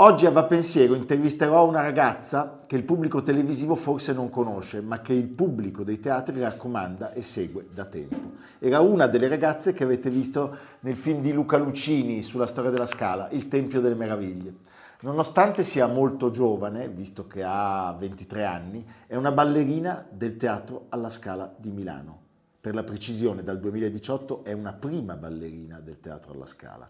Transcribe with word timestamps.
Oggi 0.00 0.26
a 0.26 0.30
Va 0.30 0.44
Pensiero 0.44 0.94
intervisterò 0.94 1.66
una 1.66 1.80
ragazza 1.80 2.54
che 2.68 2.76
il 2.76 2.84
pubblico 2.84 3.20
televisivo 3.20 3.74
forse 3.74 4.12
non 4.12 4.30
conosce, 4.30 4.80
ma 4.80 5.00
che 5.00 5.12
il 5.12 5.26
pubblico 5.26 5.82
dei 5.82 5.98
teatri 5.98 6.38
raccomanda 6.38 7.12
e 7.12 7.20
segue 7.20 7.66
da 7.74 7.84
tempo. 7.84 8.34
Era 8.60 8.78
una 8.78 9.08
delle 9.08 9.26
ragazze 9.26 9.72
che 9.72 9.82
avete 9.82 10.08
visto 10.08 10.56
nel 10.82 10.96
film 10.96 11.20
di 11.20 11.32
Luca 11.32 11.56
Lucini 11.56 12.22
sulla 12.22 12.46
storia 12.46 12.70
della 12.70 12.86
Scala, 12.86 13.28
Il 13.32 13.48
Tempio 13.48 13.80
delle 13.80 13.96
Meraviglie. 13.96 14.54
Nonostante 15.00 15.64
sia 15.64 15.88
molto 15.88 16.30
giovane, 16.30 16.88
visto 16.88 17.26
che 17.26 17.42
ha 17.44 17.92
23 17.98 18.44
anni, 18.44 18.86
è 19.08 19.16
una 19.16 19.32
ballerina 19.32 20.06
del 20.08 20.36
teatro 20.36 20.86
alla 20.90 21.10
Scala 21.10 21.52
di 21.56 21.72
Milano. 21.72 22.20
Per 22.60 22.72
la 22.72 22.84
precisione, 22.84 23.42
dal 23.42 23.58
2018 23.58 24.44
è 24.44 24.52
una 24.52 24.74
prima 24.74 25.16
ballerina 25.16 25.80
del 25.80 25.98
teatro 25.98 26.34
alla 26.34 26.46
Scala 26.46 26.88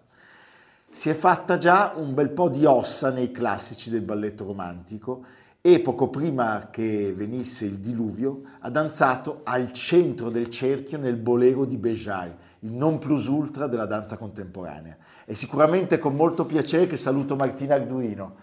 si 0.91 1.11
è 1.11 1.15
fatta 1.15 1.59
già 1.59 1.93
un 1.97 2.15
bel 2.15 2.31
po' 2.31 2.49
di 2.49 2.65
ossa 2.65 3.11
nei 3.11 3.31
classici 3.31 3.91
del 3.91 4.03
balletto 4.03 4.45
romantico 4.45 5.25
e 5.61 5.81
poco 5.81 6.09
prima 6.09 6.69
che 6.71 7.13
venisse 7.15 7.67
il 7.67 7.79
diluvio 7.79 8.43
ha 8.61 8.71
danzato 8.71 9.41
al 9.45 9.73
centro 9.73 10.31
del 10.31 10.49
cerchio 10.49 10.99
nel 10.99 11.17
bolero 11.17 11.65
di 11.65 11.77
Béjar, 11.77 12.35
il 12.61 12.73
non 12.73 12.99
plus 12.99 13.27
ultra 13.27 13.67
della 13.67 13.85
danza 13.85 14.17
contemporanea. 14.17 14.97
È 15.25 15.35
sicuramente 15.35 15.99
con 15.99 16.15
molto 16.15 16.47
piacere 16.47 16.87
che 16.87 16.97
saluto 16.97 17.37
Martina 17.37 17.75
Arduino. 17.75 18.37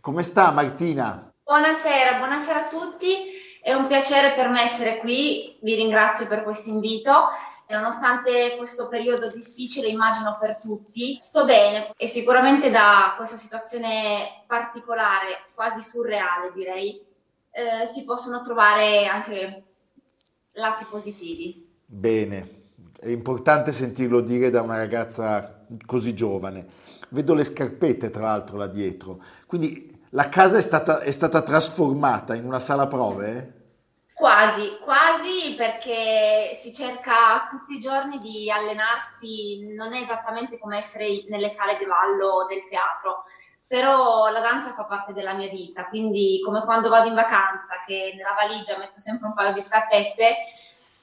Come 0.00 0.22
sta 0.22 0.50
Martina? 0.52 1.30
Buonasera, 1.42 2.18
buonasera 2.18 2.66
a 2.66 2.68
tutti, 2.68 3.14
è 3.60 3.72
un 3.74 3.86
piacere 3.86 4.32
per 4.34 4.48
me 4.48 4.62
essere 4.62 4.98
qui, 4.98 5.58
vi 5.60 5.74
ringrazio 5.74 6.26
per 6.26 6.42
questo 6.42 6.70
invito 6.70 7.12
nonostante 7.68 8.54
questo 8.56 8.88
periodo 8.88 9.30
difficile, 9.30 9.88
immagino 9.88 10.36
per 10.40 10.58
tutti, 10.60 11.16
sto 11.18 11.44
bene 11.44 11.92
e 11.96 12.06
sicuramente 12.06 12.70
da 12.70 13.14
questa 13.16 13.36
situazione 13.36 14.44
particolare, 14.46 15.46
quasi 15.54 15.80
surreale 15.80 16.52
direi, 16.54 17.04
eh, 17.50 17.86
si 17.86 18.04
possono 18.04 18.42
trovare 18.42 19.06
anche 19.06 19.64
lati 20.52 20.84
positivi. 20.88 21.66
Bene, 21.84 22.64
è 23.00 23.08
importante 23.08 23.72
sentirlo 23.72 24.20
dire 24.20 24.50
da 24.50 24.62
una 24.62 24.76
ragazza 24.76 25.64
così 25.84 26.14
giovane. 26.14 26.66
Vedo 27.10 27.34
le 27.34 27.44
scarpette 27.44 28.10
tra 28.10 28.24
l'altro 28.24 28.56
là 28.56 28.66
dietro, 28.66 29.20
quindi 29.46 29.94
la 30.10 30.28
casa 30.28 30.56
è 30.56 30.60
stata, 30.60 31.00
è 31.00 31.10
stata 31.10 31.42
trasformata 31.42 32.34
in 32.34 32.44
una 32.44 32.58
sala 32.58 32.86
prove? 32.86 33.55
Quasi, 34.16 34.78
quasi 34.82 35.54
perché 35.58 36.54
si 36.54 36.72
cerca 36.72 37.46
tutti 37.50 37.74
i 37.74 37.78
giorni 37.78 38.16
di 38.16 38.50
allenarsi, 38.50 39.74
non 39.74 39.92
è 39.92 40.00
esattamente 40.00 40.58
come 40.58 40.78
essere 40.78 41.26
nelle 41.28 41.50
sale 41.50 41.76
di 41.76 41.84
ballo 41.84 42.46
del 42.48 42.66
teatro, 42.66 43.24
però 43.66 44.30
la 44.30 44.40
danza 44.40 44.72
fa 44.72 44.84
parte 44.84 45.12
della 45.12 45.34
mia 45.34 45.50
vita, 45.50 45.86
quindi 45.88 46.40
come 46.42 46.62
quando 46.62 46.88
vado 46.88 47.08
in 47.08 47.14
vacanza 47.14 47.82
che 47.84 48.14
nella 48.16 48.32
valigia 48.32 48.78
metto 48.78 49.00
sempre 49.00 49.26
un 49.26 49.34
paio 49.34 49.52
di 49.52 49.60
scarpette, 49.60 50.34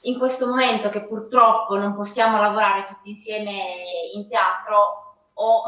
in 0.01 0.17
questo 0.17 0.47
momento 0.47 0.89
che 0.89 1.05
purtroppo 1.05 1.77
non 1.77 1.93
possiamo 1.93 2.41
lavorare 2.41 2.87
tutti 2.87 3.09
insieme 3.09 3.83
in 4.15 4.27
teatro, 4.27 5.17
ho 5.33 5.63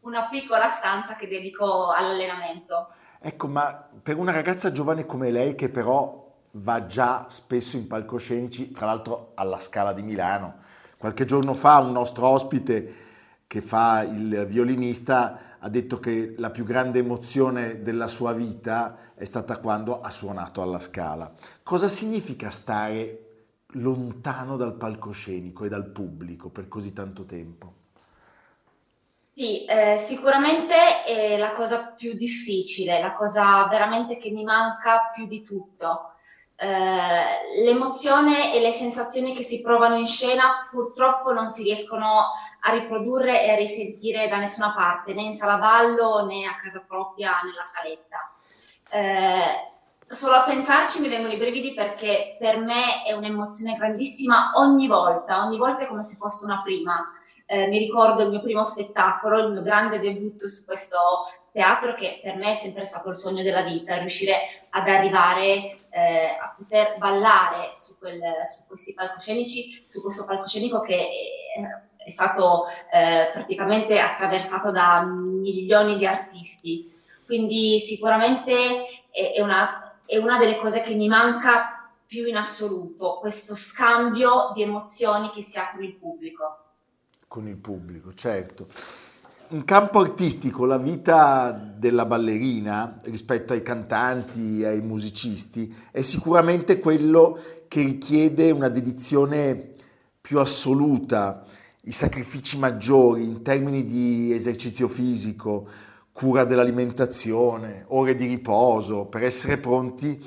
una 0.00 0.28
piccola 0.28 0.70
stanza 0.70 1.14
che 1.14 1.28
dedico 1.28 1.90
all'allenamento. 1.90 2.88
Ecco, 3.20 3.48
ma 3.48 3.86
per 4.02 4.16
una 4.16 4.32
ragazza 4.32 4.72
giovane 4.72 5.04
come 5.04 5.30
lei 5.30 5.54
che 5.54 5.68
però 5.68 6.28
va 6.52 6.86
già 6.86 7.26
spesso 7.28 7.76
in 7.76 7.86
palcoscenici, 7.86 8.72
tra 8.72 8.86
l'altro 8.86 9.32
alla 9.34 9.58
Scala 9.58 9.92
di 9.92 10.02
Milano. 10.02 10.58
Qualche 10.96 11.24
giorno 11.24 11.54
fa 11.54 11.78
un 11.78 11.92
nostro 11.92 12.26
ospite 12.26 12.94
che 13.46 13.60
fa 13.60 14.02
il 14.02 14.46
violinista 14.46 15.56
ha 15.58 15.68
detto 15.68 15.98
che 15.98 16.34
la 16.38 16.50
più 16.50 16.64
grande 16.64 17.00
emozione 17.00 17.82
della 17.82 18.08
sua 18.08 18.32
vita 18.32 19.12
è 19.14 19.24
stata 19.24 19.58
quando 19.58 20.00
ha 20.00 20.10
suonato 20.10 20.62
alla 20.62 20.80
Scala. 20.80 21.32
Cosa 21.62 21.88
significa 21.88 22.50
stare 22.50 23.26
lontano 23.74 24.56
dal 24.56 24.74
palcoscenico 24.74 25.64
e 25.64 25.68
dal 25.68 25.86
pubblico 25.86 26.48
per 26.48 26.68
così 26.68 26.92
tanto 26.92 27.24
tempo? 27.24 27.74
Sì, 29.34 29.64
eh, 29.64 29.96
sicuramente 29.96 31.04
è 31.04 31.36
la 31.38 31.52
cosa 31.52 31.94
più 31.96 32.14
difficile, 32.14 33.00
la 33.00 33.14
cosa 33.14 33.66
veramente 33.68 34.16
che 34.16 34.30
mi 34.30 34.44
manca 34.44 35.10
più 35.14 35.26
di 35.26 35.42
tutto. 35.42 36.14
Eh, 36.62 37.62
l'emozione 37.62 38.52
e 38.52 38.60
le 38.60 38.70
sensazioni 38.70 39.34
che 39.34 39.42
si 39.42 39.62
provano 39.62 39.96
in 39.96 40.06
scena 40.06 40.68
purtroppo 40.70 41.32
non 41.32 41.48
si 41.48 41.62
riescono 41.62 42.32
a 42.60 42.72
riprodurre 42.72 43.42
e 43.42 43.50
a 43.50 43.54
risentire 43.54 44.28
da 44.28 44.36
nessuna 44.36 44.74
parte, 44.74 45.14
né 45.14 45.22
in 45.22 45.32
sala 45.32 45.56
ballo 45.56 46.26
né 46.26 46.44
a 46.44 46.56
casa 46.62 46.84
propria 46.86 47.40
nella 47.44 47.64
saletta. 47.64 48.30
Eh, 48.90 50.14
solo 50.14 50.34
a 50.34 50.42
pensarci 50.42 51.00
mi 51.00 51.08
vengono 51.08 51.32
i 51.32 51.38
brividi 51.38 51.72
perché 51.72 52.36
per 52.38 52.58
me 52.58 53.04
è 53.04 53.12
un'emozione 53.14 53.76
grandissima 53.76 54.52
ogni 54.56 54.86
volta, 54.86 55.42
ogni 55.46 55.56
volta 55.56 55.84
è 55.84 55.86
come 55.86 56.02
se 56.02 56.16
fosse 56.16 56.44
una 56.44 56.60
prima. 56.62 57.10
Eh, 57.46 57.68
mi 57.68 57.78
ricordo 57.78 58.22
il 58.22 58.28
mio 58.28 58.42
primo 58.42 58.64
spettacolo, 58.64 59.38
il 59.38 59.52
mio 59.52 59.62
grande 59.62 59.98
debutto 59.98 60.46
su 60.46 60.66
questo 60.66 60.98
teatro 61.52 61.94
che 61.94 62.20
per 62.22 62.36
me 62.36 62.50
è 62.50 62.54
sempre 62.54 62.84
stato 62.84 63.08
il 63.08 63.16
sogno 63.16 63.42
della 63.42 63.62
vita, 63.62 63.96
riuscire 63.96 64.66
ad 64.68 64.86
arrivare 64.86 65.79
eh, 65.90 66.36
a 66.40 66.54
poter 66.56 66.96
ballare 66.98 67.70
su, 67.74 67.98
quel, 67.98 68.20
su, 68.44 68.66
questi 68.66 68.94
palcoscenici, 68.94 69.84
su 69.86 70.00
questo 70.00 70.24
palcoscenico 70.24 70.80
che 70.80 70.96
è, 70.96 72.04
è 72.04 72.10
stato 72.10 72.66
eh, 72.92 73.30
praticamente 73.32 73.98
attraversato 74.00 74.70
da 74.70 75.02
milioni 75.04 75.98
di 75.98 76.06
artisti. 76.06 76.92
Quindi 77.26 77.78
sicuramente 77.78 78.86
è, 79.10 79.34
è, 79.34 79.40
una, 79.40 79.98
è 80.06 80.16
una 80.16 80.38
delle 80.38 80.58
cose 80.58 80.82
che 80.82 80.94
mi 80.94 81.08
manca 81.08 81.90
più 82.06 82.26
in 82.26 82.36
assoluto, 82.36 83.18
questo 83.20 83.54
scambio 83.54 84.50
di 84.54 84.62
emozioni 84.62 85.30
che 85.30 85.42
si 85.42 85.58
ha 85.58 85.70
con 85.70 85.84
il 85.84 85.94
pubblico. 85.94 86.64
Con 87.28 87.46
il 87.46 87.58
pubblico, 87.58 88.12
certo 88.14 88.66
in 89.52 89.64
campo 89.64 89.98
artistico 89.98 90.64
la 90.64 90.78
vita 90.78 91.50
della 91.50 92.06
ballerina 92.06 92.98
rispetto 93.04 93.52
ai 93.52 93.62
cantanti, 93.62 94.64
ai 94.64 94.80
musicisti, 94.80 95.74
è 95.90 96.02
sicuramente 96.02 96.78
quello 96.78 97.36
che 97.66 97.82
richiede 97.82 98.52
una 98.52 98.68
dedizione 98.68 99.70
più 100.20 100.38
assoluta, 100.38 101.42
i 101.82 101.92
sacrifici 101.92 102.58
maggiori 102.58 103.24
in 103.24 103.42
termini 103.42 103.84
di 103.86 104.32
esercizio 104.32 104.86
fisico, 104.86 105.66
cura 106.12 106.44
dell'alimentazione, 106.44 107.84
ore 107.88 108.14
di 108.14 108.26
riposo 108.26 109.06
per 109.06 109.24
essere 109.24 109.58
pronti 109.58 110.22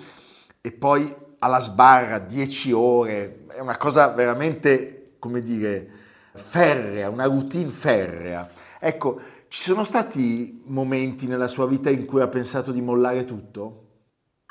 e 0.60 0.72
poi 0.74 1.14
alla 1.40 1.60
sbarra 1.60 2.20
10 2.20 2.72
ore, 2.74 3.46
è 3.48 3.60
una 3.60 3.78
cosa 3.78 4.10
veramente, 4.10 5.16
come 5.20 5.42
dire, 5.42 5.88
ferrea, 6.34 7.10
una 7.10 7.26
routine 7.26 7.70
ferrea. 7.70 8.50
Ecco, 8.86 9.18
ci 9.48 9.62
sono 9.62 9.86
stati 9.86 10.62
momenti 10.66 11.26
nella 11.26 11.48
sua 11.48 11.66
vita 11.66 11.90
in 11.90 12.06
cui 12.06 12.20
ha 12.20 12.28
pensato 12.28 12.74
di 12.74 12.82
mollare 12.82 13.24
tutto? 13.24 13.84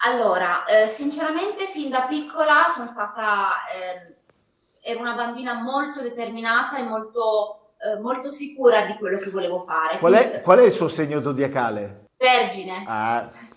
Allora, 0.05 0.65
eh, 0.65 0.89
sinceramente 0.89 1.67
fin 1.67 1.91
da 1.91 2.07
piccola 2.09 2.65
sono 2.75 2.87
stata, 2.87 3.57
eh, 3.71 4.17
ero 4.81 5.01
una 5.01 5.13
bambina 5.13 5.53
molto 5.53 6.01
determinata 6.01 6.79
e 6.79 6.83
molto, 6.83 7.75
eh, 7.79 8.01
molto 8.01 8.31
sicura 8.31 8.87
di 8.87 8.95
quello 8.95 9.19
che 9.19 9.29
volevo 9.29 9.59
fare. 9.59 9.99
Qual 9.99 10.15
è, 10.15 10.41
qual 10.41 10.61
è 10.61 10.63
il 10.63 10.73
suo 10.73 10.89
segno 10.89 11.21
zodiacale? 11.21 12.07
Vergine. 12.17 12.85
Ah. 12.87 13.29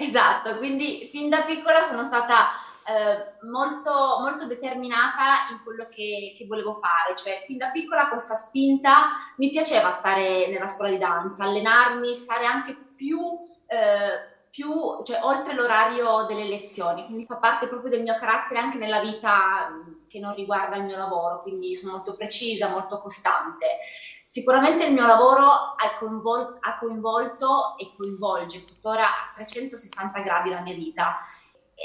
Esatto, 0.00 0.56
quindi 0.56 1.08
fin 1.12 1.28
da 1.28 1.42
piccola 1.42 1.84
sono 1.84 2.04
stata 2.04 2.48
eh, 2.86 3.46
molto, 3.46 4.18
molto 4.20 4.46
determinata 4.46 5.48
in 5.50 5.60
quello 5.62 5.86
che, 5.90 6.34
che, 6.36 6.46
volevo 6.46 6.74
fare, 6.74 7.16
cioè 7.16 7.42
fin 7.44 7.58
da 7.58 7.70
piccola 7.70 8.08
questa 8.08 8.34
spinta 8.34 9.10
mi 9.36 9.50
piaceva 9.50 9.90
stare 9.92 10.48
nella 10.48 10.66
scuola 10.66 10.90
di 10.90 10.98
danza, 10.98 11.44
allenarmi, 11.44 12.14
stare 12.14 12.46
anche 12.46 12.76
più, 12.96 13.18
eh, 13.66 14.46
più 14.50 15.02
cioè, 15.04 15.20
oltre 15.22 15.54
l'orario 15.54 16.24
delle 16.26 16.48
lezioni, 16.48 17.04
quindi 17.04 17.26
fa 17.26 17.36
parte 17.36 17.68
proprio 17.68 17.90
del 17.90 18.02
mio 18.02 18.16
carattere 18.18 18.60
anche 18.60 18.78
nella 18.78 19.00
vita 19.00 19.68
che 20.08 20.18
non 20.18 20.34
riguarda 20.34 20.76
il 20.76 20.84
mio 20.84 20.96
lavoro, 20.96 21.42
quindi 21.42 21.76
sono 21.76 21.92
molto 21.92 22.14
precisa, 22.14 22.68
molto 22.68 23.00
costante. 23.00 23.78
Sicuramente 24.26 24.86
il 24.86 24.92
mio 24.92 25.06
lavoro 25.06 25.42
ha, 25.42 25.96
coinvol- 25.98 26.58
ha 26.60 26.78
coinvolto 26.78 27.76
e 27.78 27.92
coinvolge 27.96 28.64
tuttora 28.64 29.06
a 29.06 29.32
360 29.34 30.20
gradi 30.20 30.50
la 30.50 30.60
mia 30.60 30.74
vita 30.74 31.18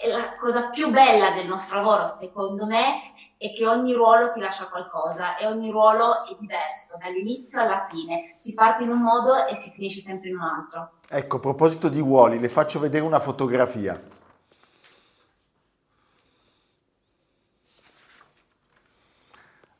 la 0.04 0.36
cosa 0.38 0.70
più 0.70 0.92
bella 0.92 1.32
del 1.32 1.48
nostro 1.48 1.78
lavoro, 1.78 2.08
secondo 2.08 2.66
me, 2.66 3.14
è 3.38 3.54
che 3.54 3.66
ogni 3.66 3.94
ruolo 3.94 4.32
ti 4.32 4.40
lascia 4.40 4.68
qualcosa 4.68 5.38
e 5.38 5.46
ogni 5.46 5.72
ruolo 5.72 6.26
è 6.26 6.36
diverso 6.40 6.98
dall'inizio 7.02 7.62
alla 7.62 7.86
fine. 7.90 8.36
Si 8.38 8.54
parte 8.54 8.84
in 8.84 8.90
un 8.90 9.02
modo 9.02 9.46
e 9.46 9.56
si 9.56 9.70
finisce 9.70 10.02
sempre 10.02 10.30
in 10.30 10.36
un 10.36 10.42
altro. 10.42 10.92
Ecco, 11.10 11.38
a 11.38 11.40
proposito 11.40 11.90
di 11.90 12.00
ruoli, 12.00 12.40
le 12.40 12.50
faccio 12.50 12.80
vedere 12.80 13.06
una 13.06 13.20
fotografia. 13.20 14.02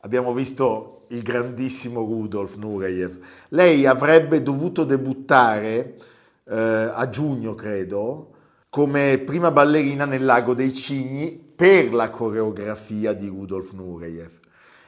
Abbiamo 0.00 0.32
visto 0.32 1.04
il 1.08 1.22
grandissimo 1.22 2.00
Rudolf 2.00 2.54
Nureyev. 2.54 3.18
Lei 3.48 3.86
avrebbe 3.86 4.42
dovuto 4.42 4.84
debuttare 4.84 5.96
eh, 6.44 6.90
a 6.92 7.08
giugno, 7.08 7.54
credo, 7.54 8.35
come 8.76 9.16
prima 9.16 9.50
ballerina 9.50 10.04
nel 10.04 10.22
Lago 10.22 10.52
dei 10.52 10.70
Cigni 10.70 11.30
per 11.32 11.94
la 11.94 12.10
coreografia 12.10 13.14
di 13.14 13.26
Rudolf 13.26 13.72
Nureyev. 13.72 14.38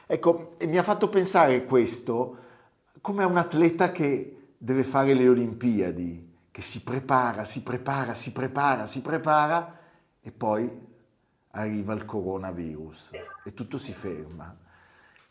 Ecco, 0.05 0.57
mi 0.67 0.77
ha 0.77 0.83
fatto 0.83 1.09
pensare 1.09 1.63
questo 1.63 2.37
come 3.01 3.23
a 3.23 3.25
un 3.25 3.37
atleta 3.37 3.91
che 3.91 4.51
deve 4.59 4.83
fare 4.83 5.15
le 5.15 5.27
Olimpiadi, 5.27 6.35
che 6.51 6.61
si 6.61 6.83
prepara, 6.83 7.43
si 7.45 7.63
prepara, 7.63 8.13
si 8.13 8.31
prepara, 8.31 8.85
si 8.85 9.01
prepara 9.01 9.79
e 10.21 10.31
poi 10.31 10.71
arriva 11.53 11.91
il 11.93 12.05
coronavirus 12.05 13.09
e 13.43 13.53
tutto 13.55 13.79
si 13.79 13.91
ferma. 13.91 14.55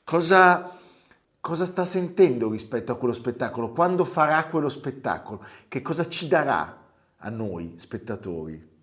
Cosa, 0.03 0.69
cosa 1.39 1.65
sta 1.65 1.85
sentendo 1.85 2.51
rispetto 2.51 2.91
a 2.91 2.97
quello 2.97 3.15
spettacolo? 3.15 3.71
Quando 3.71 4.05
farà 4.05 4.47
quello 4.47 4.69
spettacolo? 4.69 5.45
Che 5.69 5.81
cosa 5.81 6.09
ci 6.09 6.27
darà? 6.27 6.87
A 7.19 7.29
noi 7.31 7.75
spettatori? 7.79 8.77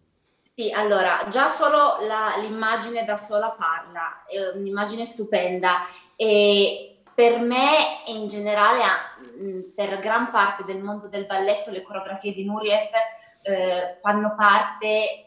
Sì, 0.55 0.71
allora, 0.71 1.27
già 1.29 1.49
solo 1.49 1.97
la, 2.05 2.35
l'immagine 2.37 3.03
da 3.03 3.17
sola 3.17 3.49
parla, 3.49 4.23
è 4.25 4.55
un'immagine 4.55 5.03
stupenda 5.05 5.81
e 6.15 7.01
per 7.13 7.39
me 7.39 8.05
e 8.05 8.13
in 8.13 8.27
generale 8.27 8.83
per 9.75 9.99
gran 9.99 10.31
parte 10.31 10.63
del 10.63 10.81
mondo 10.81 11.07
del 11.07 11.25
balletto 11.25 11.71
le 11.71 11.81
coreografie 11.81 12.33
di 12.33 12.45
Nureyev 12.45 12.89
eh, 13.41 13.97
fanno 14.01 14.33
parte 14.35 15.25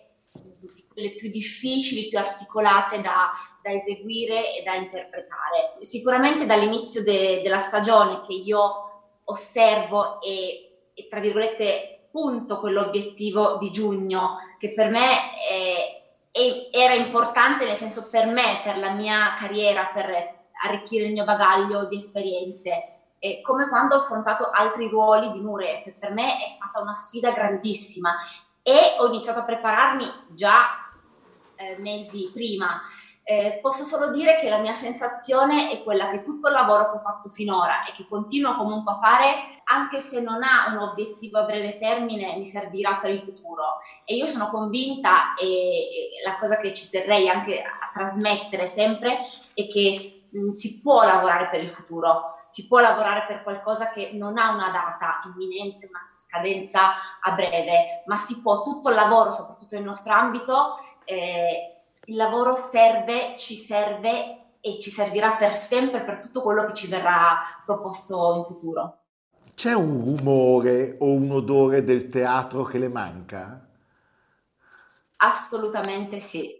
quelle 0.93 1.11
più 1.11 1.31
difficili, 1.31 2.08
più 2.08 2.19
articolate 2.19 3.00
da, 3.00 3.31
da 3.62 3.70
eseguire 3.70 4.56
e 4.56 4.62
da 4.64 4.75
interpretare. 4.75 5.75
Sicuramente 5.81 6.44
dall'inizio 6.44 7.02
de, 7.04 7.40
della 7.43 7.58
stagione 7.58 8.20
che 8.22 8.32
io 8.32 9.20
osservo 9.25 10.20
e, 10.20 10.90
e 10.94 11.06
tra 11.08 11.20
virgolette 11.20 11.97
punto 12.10 12.58
quell'obiettivo 12.58 13.56
di 13.58 13.70
giugno 13.70 14.38
che 14.58 14.72
per 14.72 14.90
me 14.90 15.34
è, 15.34 16.02
è, 16.31 16.69
era 16.72 16.94
importante 16.94 17.66
nel 17.66 17.76
senso 17.76 18.08
per 18.08 18.26
me, 18.26 18.60
per 18.62 18.78
la 18.78 18.90
mia 18.90 19.34
carriera, 19.38 19.90
per 19.93 20.37
arricchire 20.64 21.06
il 21.06 21.12
mio 21.12 21.25
bagaglio 21.25 21.87
di 21.87 21.96
esperienze. 21.96 22.93
E 23.19 23.40
come 23.40 23.69
quando 23.69 23.96
ho 23.96 24.00
affrontato 24.00 24.50
altri 24.50 24.88
ruoli 24.88 25.32
di 25.32 25.40
Nuref, 25.40 25.93
per 25.99 26.12
me 26.12 26.43
è 26.44 26.49
stata 26.49 26.81
una 26.81 26.94
sfida 26.94 27.32
grandissima 27.32 28.16
e 28.62 28.96
ho 28.99 29.06
iniziato 29.06 29.40
a 29.40 29.44
prepararmi 29.44 30.04
già 30.28 30.70
eh, 31.56 31.76
mesi 31.78 32.31
prima 32.32 32.81
eh, 33.30 33.58
posso 33.60 33.84
solo 33.84 34.10
dire 34.10 34.38
che 34.38 34.48
la 34.48 34.56
mia 34.56 34.72
sensazione 34.72 35.70
è 35.70 35.82
quella 35.82 36.08
che 36.08 36.25
tutto 36.25 36.46
il 36.46 36.54
lavoro 36.54 36.88
che 36.88 36.96
ho 36.96 37.00
fatto 37.00 37.28
finora 37.28 37.84
e 37.84 37.92
che 37.92 38.06
continuo 38.08 38.56
comunque 38.56 38.92
a 38.92 38.96
fare, 38.96 39.60
anche 39.64 40.00
se 40.00 40.22
non 40.22 40.42
ha 40.42 40.72
un 40.72 40.78
obiettivo 40.78 41.36
a 41.36 41.44
breve 41.44 41.76
termine, 41.76 42.38
mi 42.38 42.46
servirà 42.46 42.94
per 42.94 43.10
il 43.10 43.20
futuro. 43.20 43.80
E 44.06 44.14
io 44.14 44.25
sono 44.25 44.48
convinta, 44.48 45.34
e, 45.34 46.08
la 46.25 46.38
cosa 46.38 46.56
che 46.56 46.72
ci 46.72 46.88
terrei 46.88 47.28
anche 47.28 47.60
a 47.60 47.90
trasmettere 47.92 48.64
sempre, 48.64 49.19
è 49.52 49.69
che 49.69 49.92
si 49.92 50.80
può 50.80 51.02
lavorare 51.02 51.50
per 51.50 51.62
il 51.62 51.70
futuro 51.70 52.32
si 52.48 52.66
può 52.66 52.78
lavorare 52.78 53.26
per 53.26 53.42
qualcosa 53.42 53.90
che 53.90 54.12
non 54.14 54.38
ha 54.38 54.54
una 54.54 54.70
data 54.70 55.20
imminente, 55.26 55.86
una 55.86 56.00
scadenza 56.02 56.92
a 57.20 57.32
breve, 57.32 58.04
ma 58.06 58.16
si 58.16 58.40
può 58.40 58.62
tutto 58.62 58.88
il 58.88 58.94
lavoro, 58.94 59.32
soprattutto 59.32 59.75
nel 59.75 59.84
nostro 59.84 60.14
ambito, 60.14 60.76
eh, 61.04 61.77
il 62.08 62.16
lavoro 62.16 62.55
serve, 62.55 63.34
ci 63.37 63.55
serve 63.55 64.56
e 64.60 64.78
ci 64.78 64.90
servirà 64.90 65.37
per 65.37 65.55
sempre 65.55 66.02
per 66.02 66.20
tutto 66.20 66.43
quello 66.43 66.64
che 66.64 66.75
ci 66.75 66.88
verrà 66.88 67.40
proposto 67.64 68.34
in 68.37 68.44
futuro. 68.44 68.99
C'è 69.55 69.72
un 69.72 70.05
rumore 70.05 70.96
o 71.00 71.12
un 71.12 71.31
odore 71.31 71.84
del 71.84 72.08
teatro 72.08 72.64
che 72.64 72.78
le 72.78 72.88
manca? 72.88 73.66
Assolutamente 75.16 76.20
sì. 76.20 76.55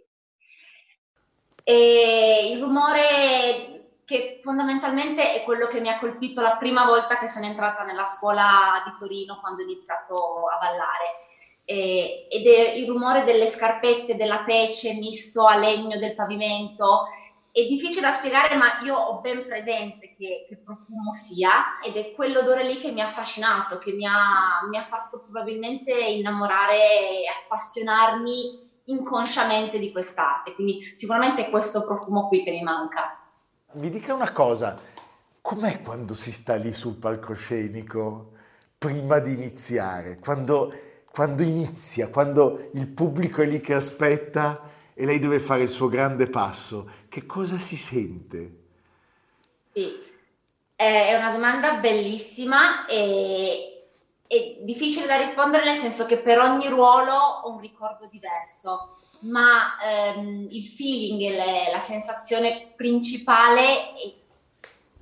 E 1.63 2.51
il 2.51 2.61
rumore 2.61 4.01
che 4.05 4.39
fondamentalmente 4.41 5.33
è 5.33 5.43
quello 5.43 5.67
che 5.67 5.79
mi 5.79 5.89
ha 5.89 5.99
colpito 5.99 6.41
la 6.41 6.57
prima 6.57 6.85
volta 6.85 7.17
che 7.17 7.27
sono 7.27 7.45
entrata 7.45 7.83
nella 7.83 8.05
scuola 8.05 8.83
di 8.85 8.91
Torino 8.97 9.39
quando 9.39 9.61
ho 9.61 9.65
iniziato 9.65 10.47
a 10.47 10.57
ballare 10.59 11.28
eh, 11.69 12.25
ed 12.27 12.47
è 12.47 12.71
il 12.71 12.87
rumore 12.87 13.23
delle 13.23 13.45
scarpette, 13.45 14.15
della 14.15 14.39
pece 14.43 14.95
misto 14.95 15.45
a 15.45 15.55
legno 15.55 15.99
del 15.99 16.15
pavimento. 16.15 17.05
È 17.51 17.61
difficile 17.61 18.01
da 18.01 18.11
spiegare, 18.11 18.55
ma 18.55 18.79
io 18.83 18.95
ho 18.95 19.19
ben 19.19 19.45
presente 19.45 20.11
che, 20.17 20.45
che 20.47 20.57
profumo 20.57 21.13
sia 21.13 21.79
ed 21.85 21.95
è 21.95 22.11
quell'odore 22.13 22.63
lì 22.63 22.79
che 22.79 22.91
mi 22.91 23.01
ha 23.01 23.05
affascinato, 23.05 23.77
che 23.77 23.91
mi 23.91 24.07
ha, 24.07 24.67
mi 24.67 24.77
ha 24.77 24.81
fatto 24.81 25.19
probabilmente 25.19 25.91
innamorare 25.91 26.77
e 26.77 27.23
appassionarmi 27.43 28.81
inconsciamente 28.85 29.77
di 29.77 29.91
quest'arte. 29.91 30.55
Quindi 30.55 30.81
sicuramente 30.95 31.45
è 31.45 31.49
questo 31.51 31.85
profumo 31.85 32.27
qui 32.27 32.43
che 32.43 32.51
mi 32.51 32.63
manca. 32.63 33.15
Mi 33.73 33.91
dica 33.91 34.15
una 34.15 34.31
cosa, 34.31 34.75
com'è 35.39 35.81
quando 35.81 36.15
si 36.15 36.31
sta 36.31 36.55
lì 36.55 36.73
sul 36.73 36.95
palcoscenico 36.95 38.31
prima 38.75 39.19
di 39.19 39.33
iniziare? 39.33 40.17
Quando 40.19 40.87
quando 41.11 41.43
inizia, 41.43 42.09
quando 42.09 42.69
il 42.73 42.87
pubblico 42.87 43.41
è 43.41 43.45
lì 43.45 43.59
che 43.59 43.73
aspetta 43.73 44.69
e 44.93 45.05
lei 45.05 45.19
deve 45.19 45.39
fare 45.39 45.63
il 45.63 45.69
suo 45.69 45.87
grande 45.87 46.27
passo, 46.27 46.89
che 47.07 47.25
cosa 47.25 47.57
si 47.57 47.77
sente? 47.77 48.57
Sì, 49.73 49.91
è 50.75 51.15
una 51.15 51.31
domanda 51.31 51.75
bellissima 51.75 52.85
e 52.85 53.83
è 54.27 54.57
difficile 54.61 55.07
da 55.07 55.17
rispondere 55.17 55.65
nel 55.65 55.75
senso 55.75 56.05
che 56.05 56.19
per 56.19 56.39
ogni 56.39 56.67
ruolo 56.67 57.13
ho 57.13 57.49
un 57.49 57.59
ricordo 57.59 58.07
diverso, 58.11 58.97
ma 59.21 59.71
ehm, 59.81 60.47
il 60.51 60.67
feeling, 60.67 61.31
le, 61.31 61.71
la 61.71 61.79
sensazione 61.79 62.73
principale 62.75 63.93
è, 63.95 64.13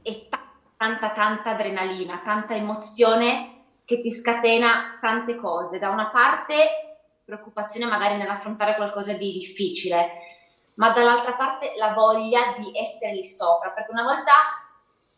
è 0.01 0.27
tanta, 0.77 1.09
tanta 1.09 1.51
adrenalina, 1.51 2.21
tanta 2.23 2.55
emozione 2.55 3.56
che 3.88 4.01
ti 4.01 4.12
scatena 4.12 4.98
tante 5.00 5.38
cose. 5.38 5.79
Da 5.79 5.89
una 5.91 6.10
parte 6.10 6.98
preoccupazione 7.24 7.86
magari 7.86 8.17
nell'affrontare 8.17 8.75
qualcosa 8.75 9.13
di 9.13 9.32
difficile, 9.32 10.10
ma 10.74 10.89
dall'altra 10.89 11.34
parte 11.34 11.72
la 11.77 11.94
voglia 11.94 12.53
di 12.58 12.77
essere 12.77 13.13
lì 13.13 13.24
sopra, 13.24 13.70
perché 13.70 13.91
una 13.91 14.03
volta 14.03 14.34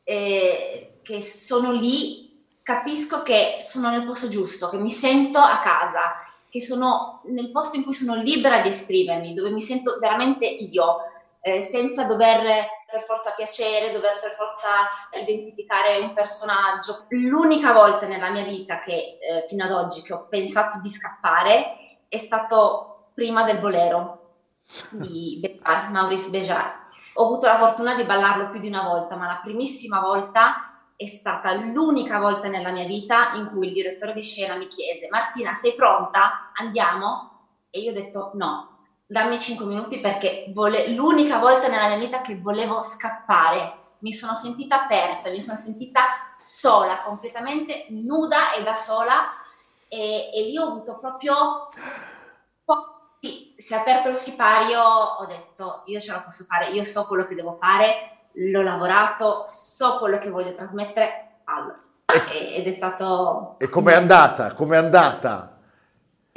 eh, 0.04 1.00
che 1.02 1.24
sono 1.24 1.72
lì 1.72 2.46
capisco 2.62 3.24
che 3.24 3.58
sono 3.60 3.90
nel 3.90 4.06
posto 4.06 4.30
giusto, 4.30 4.70
che 4.70 4.78
mi 4.78 4.92
sento 4.92 5.40
a 5.40 5.60
casa, 5.62 6.24
che 6.48 6.62
sono 6.62 7.22
nel 7.26 7.50
posto 7.50 7.76
in 7.76 7.84
cui 7.84 7.96
sono 7.96 8.22
libera 8.22 8.62
di 8.62 8.70
esprimermi, 8.70 9.34
dove 9.34 9.50
mi 9.50 9.62
sento 9.62 9.98
veramente 10.00 10.46
io, 10.46 10.98
eh, 11.42 11.64
senza 11.64 12.06
dover 12.06 12.68
per 12.92 13.04
forza 13.04 13.34
piacere, 13.36 13.92
dover 13.92 14.20
per 14.20 14.34
forza 14.34 14.70
identificare 15.20 16.00
un 16.00 16.14
personaggio. 16.14 17.06
L'unica 17.10 17.74
volta 17.74 18.06
nella 18.06 18.30
mia 18.30 18.44
vita 18.44 18.82
che 18.82 19.18
eh, 19.20 19.46
fino 19.48 19.64
ad 19.66 19.72
oggi 19.72 20.02
che 20.02 20.14
ho 20.14 20.28
pensato 20.28 20.80
di 20.82 20.90
scappare 20.90 22.00
è 22.08 22.18
stato 22.18 23.12
prima 23.14 23.44
del 23.44 23.60
bolero 23.60 24.20
di 24.92 25.40
Bejar, 25.42 25.90
Maurice 25.90 26.30
Bejar. 26.30 26.88
Ho 27.14 27.26
avuto 27.26 27.48
la 27.48 27.58
fortuna 27.58 27.96
di 27.96 28.04
ballarlo 28.04 28.50
più 28.50 28.60
di 28.60 28.68
una 28.68 28.84
volta, 28.84 29.16
ma 29.16 29.28
la 29.28 29.40
primissima 29.44 30.00
volta 30.00 30.70
è 30.96 31.06
stata 31.06 31.54
l'unica 31.54 32.20
volta 32.20 32.48
nella 32.48 32.72
mia 32.72 32.86
vita 32.86 33.34
in 33.34 33.50
cui 33.52 33.68
il 33.68 33.74
direttore 33.74 34.14
di 34.14 34.22
scena 34.22 34.56
mi 34.56 34.68
chiese 34.68 35.08
Martina 35.10 35.54
sei 35.54 35.74
pronta? 35.74 36.52
Andiamo? 36.54 37.30
E 37.70 37.80
io 37.80 37.92
ho 37.92 37.94
detto 37.94 38.32
no, 38.34 38.79
dammi 39.12 39.40
5 39.40 39.66
minuti 39.66 40.00
perché 40.00 40.52
vole- 40.54 40.90
l'unica 40.90 41.40
volta 41.40 41.68
nella 41.68 41.88
mia 41.88 41.98
vita 41.98 42.22
che 42.22 42.40
volevo 42.40 42.84
scappare, 42.84 43.78
mi 44.00 44.14
sono 44.14 44.36
sentita 44.36 44.86
persa, 44.88 45.32
mi 45.32 45.42
sono 45.42 45.58
sentita 45.58 46.02
sola, 46.40 47.02
completamente 47.02 47.88
nuda 47.90 48.54
e 48.54 48.62
da 48.62 48.76
sola 48.76 49.34
e, 49.88 50.30
e 50.32 50.44
lì 50.44 50.58
ho 50.58 50.68
avuto 50.68 51.00
proprio... 51.00 51.70
Sì, 53.22 53.54
si 53.58 53.74
è 53.74 53.78
aperto 53.78 54.08
il 54.08 54.16
sipario, 54.16 54.82
ho 54.82 55.26
detto 55.26 55.82
io 55.88 56.00
ce 56.00 56.14
la 56.14 56.20
posso 56.20 56.46
fare, 56.46 56.70
io 56.70 56.86
so 56.86 57.06
quello 57.06 57.26
che 57.26 57.36
devo 57.36 57.52
fare, 57.54 58.28
l'ho 58.34 58.62
lavorato, 58.62 59.42
so 59.46 59.98
quello 59.98 60.20
che 60.20 60.30
voglio 60.30 60.54
trasmettere, 60.54 61.42
fallo. 61.44 61.76
ed 62.32 62.66
è 62.66 62.72
stato... 62.72 63.56
E 63.58 63.68
com'è 63.68 63.94
andata? 63.94 64.54
Com'è 64.54 64.78
andata? 64.78 65.49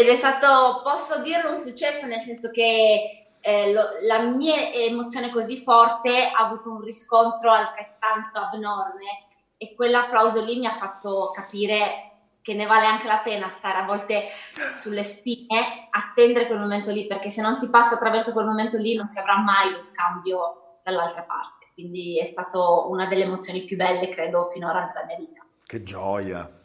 Ed 0.02 0.08
è 0.08 0.16
stato, 0.16 0.80
posso 0.82 1.20
dirlo, 1.22 1.50
un 1.50 1.58
successo 1.58 2.06
nel 2.06 2.18
senso 2.18 2.50
che 2.50 3.36
eh, 3.40 3.72
lo, 3.72 3.82
la 4.02 4.20
mia 4.20 4.72
emozione 4.72 5.30
così 5.30 5.56
forte 5.56 6.28
ha 6.28 6.44
avuto 6.44 6.70
un 6.70 6.80
riscontro 6.80 7.50
altrettanto 7.50 8.38
abnorme 8.38 9.26
e 9.56 9.74
quell'applauso 9.74 10.42
lì 10.44 10.58
mi 10.58 10.66
ha 10.66 10.76
fatto 10.76 11.30
capire 11.32 12.10
che 12.42 12.54
ne 12.54 12.66
vale 12.66 12.86
anche 12.86 13.06
la 13.06 13.20
pena 13.22 13.46
stare 13.46 13.78
a 13.78 13.84
volte 13.84 14.26
sulle 14.74 15.04
spine, 15.04 15.86
attendere 15.90 16.48
quel 16.48 16.58
momento 16.58 16.90
lì, 16.90 17.06
perché 17.06 17.30
se 17.30 17.40
non 17.40 17.54
si 17.54 17.70
passa 17.70 17.94
attraverso 17.94 18.32
quel 18.32 18.46
momento 18.46 18.76
lì 18.78 18.96
non 18.96 19.06
si 19.06 19.20
avrà 19.20 19.38
mai 19.38 19.70
lo 19.70 19.80
scambio 19.80 20.80
dall'altra 20.82 21.22
parte. 21.22 21.70
Quindi 21.74 22.18
è 22.18 22.24
stata 22.24 22.58
una 22.58 23.06
delle 23.06 23.22
emozioni 23.22 23.62
più 23.62 23.76
belle, 23.76 24.08
credo, 24.08 24.50
finora 24.52 24.90
della 24.92 25.06
mia 25.06 25.16
vita. 25.16 25.46
Che 25.64 25.82
gioia! 25.84 26.61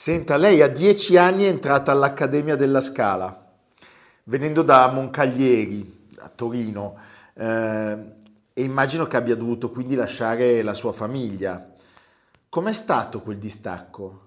Senta, 0.00 0.36
lei 0.36 0.62
a 0.62 0.68
dieci 0.68 1.16
anni 1.16 1.42
è 1.42 1.48
entrata 1.48 1.90
all'Accademia 1.90 2.54
della 2.54 2.80
Scala, 2.80 3.50
venendo 4.26 4.62
da 4.62 4.86
Moncaglieri, 4.92 6.06
a 6.18 6.28
Torino, 6.28 6.96
eh, 7.34 7.98
e 8.52 8.62
immagino 8.62 9.08
che 9.08 9.16
abbia 9.16 9.34
dovuto 9.34 9.72
quindi 9.72 9.96
lasciare 9.96 10.62
la 10.62 10.72
sua 10.72 10.92
famiglia. 10.92 11.72
Com'è 12.48 12.72
stato 12.72 13.22
quel 13.22 13.38
distacco? 13.38 14.20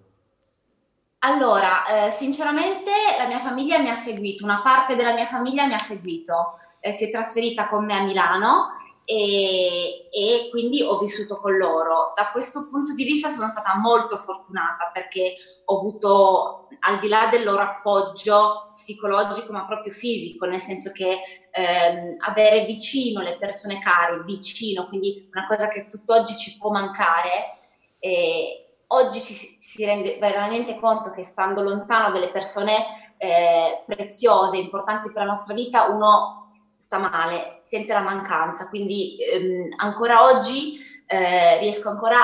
Allora, 1.19 1.85
eh, 1.85 2.11
sinceramente 2.11 2.91
la 3.17 3.27
mia 3.27 3.39
famiglia 3.39 3.79
mi 3.79 3.89
ha 3.89 3.95
seguito, 3.95 4.43
una 4.43 4.61
parte 4.61 4.97
della 4.97 5.13
mia 5.13 5.25
famiglia 5.25 5.67
mi 5.67 5.73
ha 5.73 5.79
seguito, 5.79 6.59
eh, 6.81 6.91
si 6.91 7.05
è 7.05 7.11
trasferita 7.11 7.69
con 7.69 7.85
me 7.85 7.97
a 7.97 8.03
Milano 8.03 8.73
e, 9.11 10.07
e, 10.09 10.47
quindi 10.49 10.81
ho 10.81 10.97
vissuto 10.97 11.35
con 11.35 11.57
loro. 11.57 12.13
Da 12.15 12.31
questo 12.31 12.69
punto 12.69 12.93
di 12.93 13.03
vista 13.03 13.29
sono 13.29 13.49
stata 13.49 13.75
molto 13.75 14.15
fortunata 14.15 14.89
perché 14.93 15.35
ho 15.65 15.79
avuto, 15.79 16.69
al 16.79 16.97
di 16.99 17.09
là 17.09 17.27
del 17.29 17.43
loro 17.43 17.61
appoggio 17.61 18.71
psicologico, 18.73 19.51
ma 19.51 19.65
proprio 19.65 19.91
fisico, 19.91 20.45
nel 20.45 20.61
senso 20.61 20.93
che 20.93 21.19
ehm, 21.51 22.15
avere 22.19 22.63
vicino 22.63 23.19
le 23.19 23.37
persone 23.37 23.81
care, 23.81 24.23
vicino, 24.23 24.87
quindi 24.87 25.27
una 25.33 25.45
cosa 25.45 25.67
che 25.67 25.87
tutt'oggi 25.87 26.37
ci 26.37 26.57
può 26.57 26.69
mancare. 26.69 27.57
Eh, 27.99 28.77
oggi 28.87 29.19
si, 29.19 29.57
si, 29.59 29.83
rende 29.83 30.19
veramente 30.19 30.79
conto 30.79 31.11
che 31.11 31.23
stando 31.23 31.61
lontano 31.61 32.11
dalle 32.11 32.29
persone 32.29 33.13
eh, 33.17 33.83
preziose, 33.85 34.55
importanti 34.55 35.11
per 35.11 35.23
la 35.23 35.29
nostra 35.31 35.53
vita, 35.53 35.89
uno 35.89 36.41
sta 36.81 36.97
male, 36.97 37.59
sente 37.61 37.93
la 37.93 38.01
mancanza, 38.01 38.67
quindi 38.67 39.17
ehm, 39.23 39.73
ancora 39.77 40.23
oggi 40.25 40.79
eh, 41.05 41.59
riesco 41.59 41.89
ancora 41.89 42.17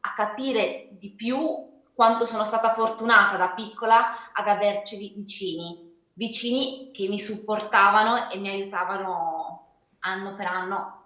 a 0.00 0.12
capire 0.14 0.90
di 0.92 1.10
più 1.10 1.66
quanto 1.92 2.24
sono 2.24 2.44
stata 2.44 2.72
fortunata 2.74 3.36
da 3.36 3.48
piccola 3.48 4.32
ad 4.32 4.46
averci 4.46 4.96
vicini, 5.16 5.96
vicini 6.12 6.90
che 6.92 7.08
mi 7.08 7.18
supportavano 7.18 8.30
e 8.30 8.38
mi 8.38 8.48
aiutavano 8.48 9.66
anno 10.00 10.36
per 10.36 10.46
anno, 10.46 11.02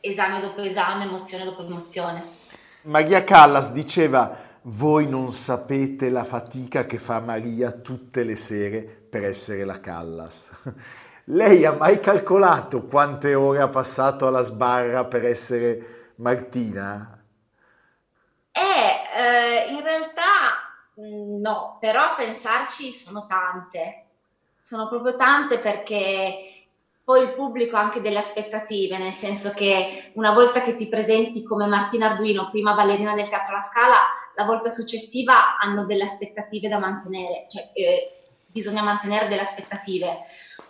esame 0.00 0.40
dopo 0.40 0.60
esame, 0.60 1.04
emozione 1.04 1.44
dopo 1.44 1.62
emozione. 1.62 2.22
Maria 2.82 3.24
Callas 3.24 3.72
diceva, 3.72 4.36
voi 4.62 5.08
non 5.08 5.32
sapete 5.32 6.10
la 6.10 6.24
fatica 6.24 6.84
che 6.84 6.98
fa 6.98 7.20
Maria 7.20 7.72
tutte 7.72 8.22
le 8.22 8.36
sere 8.36 8.82
per 8.82 9.24
essere 9.24 9.64
la 9.64 9.80
Callas. 9.80 10.50
Lei 11.30 11.66
ha 11.66 11.72
mai 11.72 12.00
calcolato 12.00 12.84
quante 12.84 13.34
ore 13.34 13.60
ha 13.60 13.68
passato 13.68 14.26
alla 14.26 14.40
sbarra 14.40 15.04
per 15.04 15.26
essere 15.26 16.12
Martina? 16.16 17.22
Eh, 18.50 19.20
eh 19.20 19.70
in 19.70 19.82
realtà 19.82 20.22
mm, 20.98 21.38
no, 21.38 21.76
però 21.80 22.12
a 22.12 22.14
pensarci 22.14 22.90
sono 22.90 23.26
tante. 23.26 24.04
Sono 24.58 24.88
proprio 24.88 25.16
tante 25.16 25.58
perché 25.58 26.64
poi 27.04 27.24
il 27.24 27.34
pubblico 27.34 27.76
ha 27.76 27.80
anche 27.80 28.00
delle 28.00 28.18
aspettative, 28.18 28.96
nel 28.96 29.12
senso 29.12 29.52
che 29.54 30.12
una 30.14 30.32
volta 30.32 30.62
che 30.62 30.76
ti 30.76 30.88
presenti 30.88 31.42
come 31.42 31.66
Martina 31.66 32.12
Arduino, 32.12 32.48
prima 32.50 32.72
ballerina 32.72 33.14
del 33.14 33.28
Teatro 33.28 33.54
La 33.54 33.60
Scala, 33.60 33.96
la 34.34 34.44
volta 34.44 34.70
successiva 34.70 35.58
hanno 35.58 35.84
delle 35.84 36.04
aspettative 36.04 36.68
da 36.68 36.78
mantenere, 36.78 37.44
cioè 37.48 37.68
eh, 37.74 38.12
bisogna 38.46 38.82
mantenere 38.82 39.28
delle 39.28 39.42
aspettative. 39.42 40.24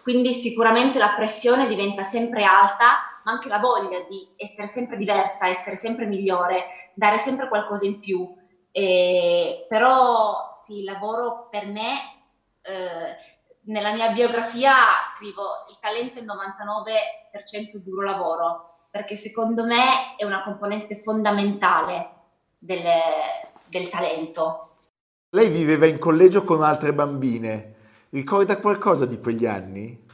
Quindi 0.09 0.33
sicuramente 0.33 0.99
la 0.99 1.13
pressione 1.15 1.69
diventa 1.69 2.03
sempre 2.03 2.43
alta, 2.43 3.21
ma 3.25 3.33
anche 3.33 3.51
la 3.51 3.59
voglia 3.59 4.01
di 4.09 4.27
essere 4.39 4.67
sempre 4.67 4.97
diversa, 4.97 5.49
essere 5.49 5.77
sempre 5.77 6.07
migliore, 6.07 6.65
dare 6.95 7.19
sempre 7.19 7.47
qualcosa 7.47 7.85
in 7.85 7.99
più. 7.99 8.27
Eh, 8.71 9.67
però 9.69 10.49
sì, 10.51 10.83
lavoro 10.83 11.49
per 11.51 11.67
me. 11.67 11.93
Eh, 12.63 13.17
nella 13.65 13.93
mia 13.93 14.09
biografia 14.13 14.73
scrivo 15.15 15.43
il 15.69 15.77
talento 15.79 16.19
è 16.19 16.23
il 16.23 16.27
99% 16.27 17.77
duro 17.77 18.01
lavoro, 18.03 18.87
perché 18.91 19.15
secondo 19.15 19.67
me 19.67 20.17
è 20.17 20.25
una 20.25 20.43
componente 20.43 20.97
fondamentale 20.97 22.13
delle, 22.57 23.03
del 23.67 23.91
talento. 23.91 24.71
Lei 25.33 25.51
viveva 25.51 25.85
in 25.85 25.99
collegio 25.99 26.45
con 26.45 26.63
altre 26.63 26.95
bambine, 26.95 27.75
ricorda 28.11 28.59
qualcosa 28.59 29.07
di 29.07 29.19
quegli 29.19 29.47
anni? 29.47 30.07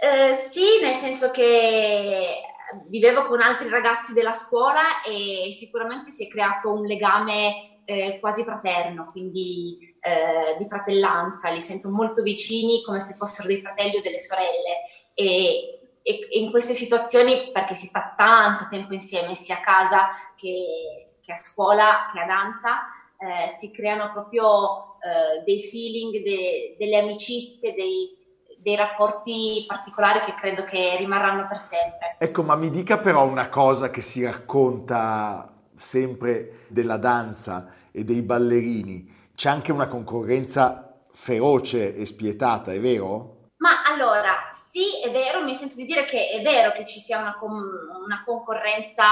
Eh, 0.00 0.34
sì, 0.34 0.80
nel 0.80 0.94
senso 0.94 1.30
che 1.30 2.40
vivevo 2.86 3.26
con 3.26 3.40
altri 3.40 3.68
ragazzi 3.68 4.12
della 4.12 4.32
scuola 4.32 5.02
e 5.02 5.52
sicuramente 5.52 6.10
si 6.12 6.26
è 6.26 6.28
creato 6.28 6.72
un 6.72 6.84
legame 6.84 7.80
eh, 7.84 8.18
quasi 8.20 8.44
fraterno, 8.44 9.06
quindi 9.10 9.96
eh, 10.00 10.56
di 10.58 10.68
fratellanza, 10.68 11.50
li 11.50 11.60
sento 11.60 11.88
molto 11.88 12.22
vicini 12.22 12.82
come 12.84 13.00
se 13.00 13.14
fossero 13.14 13.48
dei 13.48 13.60
fratelli 13.60 13.96
o 13.96 14.02
delle 14.02 14.18
sorelle 14.18 14.84
e, 15.14 15.80
e, 16.02 16.28
in 16.32 16.50
queste 16.50 16.74
situazioni 16.74 17.50
perché 17.50 17.74
si 17.74 17.86
sta 17.86 18.14
tanto 18.16 18.68
tempo 18.68 18.92
insieme 18.92 19.34
sia 19.34 19.56
a 19.56 19.60
casa 19.60 20.10
che, 20.36 21.16
che 21.22 21.32
a 21.32 21.42
scuola 21.42 22.10
che 22.12 22.20
a 22.20 22.26
danza 22.26 22.86
eh, 23.18 23.50
si 23.50 23.72
creano 23.72 24.12
proprio 24.12 24.96
eh, 25.00 25.42
dei 25.44 25.60
feeling, 25.60 26.22
de, 26.22 26.76
delle 26.78 26.98
amicizie, 26.98 27.74
dei, 27.74 28.16
dei 28.58 28.76
rapporti 28.76 29.64
particolari 29.66 30.20
che 30.20 30.34
credo 30.34 30.62
che 30.62 30.96
rimarranno 30.96 31.48
per 31.48 31.58
sempre. 31.58 32.16
Ecco, 32.18 32.42
ma 32.44 32.54
mi 32.54 32.70
dica 32.70 32.98
però 32.98 33.26
una 33.26 33.48
cosa 33.48 33.90
che 33.90 34.00
si 34.00 34.24
racconta 34.24 35.52
sempre 35.74 36.64
della 36.68 36.96
danza 36.96 37.72
e 37.92 38.04
dei 38.04 38.22
ballerini 38.22 39.30
c'è 39.34 39.48
anche 39.48 39.72
una 39.72 39.86
concorrenza 39.86 41.00
feroce 41.12 41.94
e 41.94 42.04
spietata, 42.06 42.72
è 42.72 42.80
vero? 42.80 43.36
Ma 43.58 43.82
allora, 43.84 44.50
sì, 44.52 45.00
è 45.04 45.10
vero, 45.10 45.42
mi 45.42 45.54
sento 45.54 45.74
di 45.74 45.84
dire 45.84 46.04
che 46.04 46.28
è 46.28 46.42
vero 46.42 46.72
che 46.72 46.84
ci 46.84 47.00
sia 47.00 47.18
una, 47.18 47.36
com- 47.36 48.02
una 48.04 48.22
concorrenza 48.24 49.04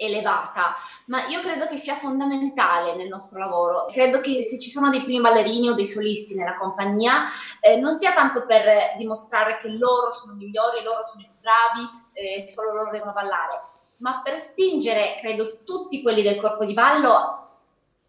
elevata, 0.00 0.76
ma 1.06 1.26
io 1.26 1.40
credo 1.40 1.66
che 1.66 1.76
sia 1.76 1.94
fondamentale 1.94 2.96
nel 2.96 3.08
nostro 3.08 3.38
lavoro. 3.38 3.86
Credo 3.92 4.20
che 4.20 4.42
se 4.42 4.58
ci 4.58 4.70
sono 4.70 4.88
dei 4.88 5.02
primi 5.02 5.20
ballerini 5.20 5.68
o 5.68 5.74
dei 5.74 5.86
solisti 5.86 6.34
nella 6.34 6.56
compagnia, 6.56 7.26
eh, 7.60 7.76
non 7.76 7.92
sia 7.92 8.12
tanto 8.12 8.46
per 8.46 8.96
dimostrare 8.96 9.58
che 9.58 9.68
loro 9.68 10.10
sono 10.10 10.34
migliori, 10.34 10.82
loro 10.82 11.04
sono 11.04 11.24
più 11.24 11.32
bravi, 11.40 11.88
eh, 12.14 12.48
solo 12.48 12.72
loro 12.72 12.90
devono 12.90 13.12
ballare, 13.12 13.62
ma 13.98 14.22
per 14.22 14.38
spingere, 14.38 15.16
credo, 15.20 15.62
tutti 15.64 16.00
quelli 16.00 16.22
del 16.22 16.40
corpo 16.40 16.64
di 16.64 16.72
ballo 16.72 17.36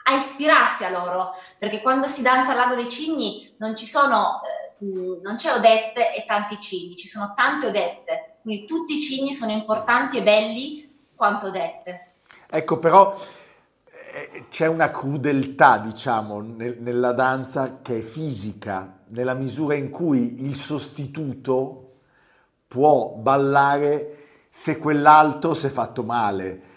a 0.03 0.15
ispirarsi 0.15 0.85
a 0.85 0.89
loro, 0.89 1.35
perché 1.57 1.81
quando 1.81 2.07
si 2.07 2.21
danza 2.21 2.51
al 2.51 2.57
lago 2.57 2.75
dei 2.75 2.89
cigni 2.89 3.53
non 3.59 3.75
ci 3.75 3.85
sono, 3.85 4.39
eh, 4.43 4.85
non 5.21 5.35
c'è 5.35 5.53
Odette 5.53 6.15
e 6.15 6.25
tanti 6.25 6.57
cigni, 6.59 6.95
ci 6.95 7.07
sono 7.07 7.33
tante 7.35 7.67
Odette, 7.67 8.37
quindi 8.41 8.65
tutti 8.65 8.97
i 8.97 9.01
cigni 9.01 9.33
sono 9.33 9.51
importanti 9.51 10.17
e 10.17 10.23
belli 10.23 10.89
quanto 11.21 11.49
Odette. 11.49 12.13
Ecco, 12.49 12.79
però 12.79 13.15
eh, 13.85 14.45
c'è 14.49 14.65
una 14.65 14.89
crudeltà, 14.89 15.77
diciamo, 15.77 16.41
nel, 16.41 16.77
nella 16.79 17.11
danza 17.11 17.77
che 17.83 17.99
è 17.99 18.01
fisica, 18.01 19.01
nella 19.09 19.35
misura 19.35 19.75
in 19.75 19.91
cui 19.91 20.43
il 20.43 20.55
sostituto 20.55 21.91
può 22.67 23.09
ballare 23.09 24.47
se 24.49 24.79
quell'altro 24.79 25.53
si 25.53 25.67
è 25.67 25.69
fatto 25.69 26.01
male 26.01 26.69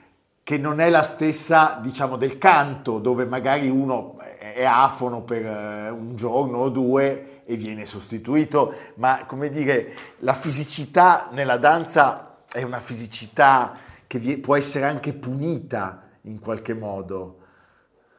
che 0.42 0.58
non 0.58 0.78
è 0.78 0.90
la 0.90 1.02
stessa, 1.02 1.78
diciamo, 1.80 2.16
del 2.16 2.36
canto, 2.36 2.98
dove 2.98 3.24
magari 3.24 3.70
uno 3.70 4.18
è 4.18 4.62
afono 4.62 5.22
per 5.22 5.46
eh, 5.46 5.88
un 5.88 6.16
giorno 6.16 6.58
o 6.58 6.68
due 6.68 7.44
e 7.46 7.56
viene 7.56 7.86
sostituito, 7.86 8.74
ma 8.96 9.24
come 9.24 9.48
dire, 9.48 9.94
la 10.18 10.34
fisicità 10.34 11.30
nella 11.32 11.56
danza 11.56 12.40
è 12.52 12.62
una 12.62 12.78
fisicità 12.78 13.83
che 14.18 14.38
può 14.40 14.56
essere 14.56 14.87
anche 14.87 15.14
punita 15.14 16.09
in 16.23 16.38
qualche 16.40 16.75
modo. 16.75 17.38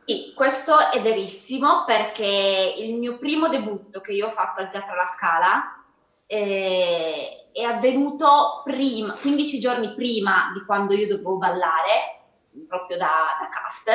Sì, 0.06 0.34
questo 0.36 0.92
è 0.92 1.02
verissimo 1.02 1.84
perché 1.86 2.76
il 2.78 2.96
mio 2.96 3.18
primo 3.18 3.48
debutto 3.48 4.02
che 4.02 4.12
io 4.12 4.28
ho 4.28 4.32
fatto 4.32 4.62
al 4.62 4.70
Teatro 4.70 4.94
alla 4.94 5.06
Scala 5.06 5.84
eh, 6.28 7.50
è 7.52 7.64
avvenuto 7.64 8.62
prima, 8.64 9.14
15 9.14 9.60
giorni 9.60 9.94
prima 9.96 10.52
di 10.54 10.64
quando 10.64 10.94
io 10.94 11.08
dovevo 11.08 11.38
ballare 11.38 12.22
proprio 12.68 12.98
da, 12.98 13.38
da 13.40 13.50
cast, 13.50 13.90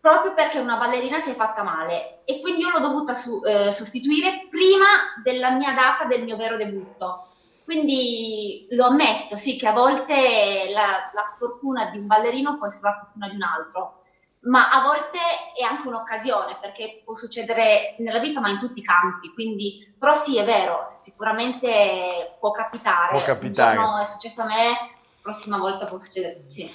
proprio 0.00 0.34
perché 0.34 0.58
una 0.58 0.76
ballerina 0.76 1.18
si 1.18 1.30
è 1.30 1.34
fatta 1.34 1.62
male 1.62 2.22
e 2.24 2.40
quindi 2.40 2.60
io 2.60 2.70
l'ho 2.70 2.80
dovuta 2.80 3.12
su, 3.12 3.40
eh, 3.44 3.72
sostituire 3.72 4.46
prima 4.50 4.86
della 5.22 5.50
mia 5.50 5.72
data 5.72 6.04
del 6.04 6.24
mio 6.24 6.36
vero 6.36 6.56
debutto. 6.56 7.28
Quindi 7.64 8.66
lo 8.70 8.86
ammetto, 8.86 9.36
sì, 9.36 9.56
che 9.56 9.66
a 9.66 9.72
volte 9.72 10.66
la, 10.70 11.10
la 11.12 11.22
sfortuna 11.22 11.90
di 11.90 11.98
un 11.98 12.06
ballerino 12.06 12.58
può 12.58 12.66
essere 12.66 12.90
la 12.90 12.98
fortuna 12.98 13.28
di 13.28 13.36
un 13.36 13.42
altro, 13.42 14.02
ma 14.40 14.70
a 14.70 14.82
volte 14.82 15.18
è 15.56 15.62
anche 15.62 15.88
un'occasione 15.88 16.58
perché 16.60 17.00
può 17.02 17.14
succedere 17.14 17.96
nella 18.00 18.18
vita, 18.18 18.40
ma 18.40 18.50
in 18.50 18.58
tutti 18.58 18.80
i 18.80 18.82
campi. 18.82 19.32
Quindi, 19.32 19.94
però 19.98 20.14
sì, 20.14 20.36
è 20.36 20.44
vero, 20.44 20.92
sicuramente 20.94 22.36
può 22.38 22.50
capitare. 22.50 23.12
Può 23.12 23.22
capitare. 23.22 23.78
Un 23.78 23.98
è 23.98 24.04
successo 24.04 24.42
a 24.42 24.46
me, 24.46 24.68
la 24.68 25.20
prossima 25.22 25.56
volta 25.56 25.86
può 25.86 25.98
succedere, 25.98 26.44
sì. 26.48 26.70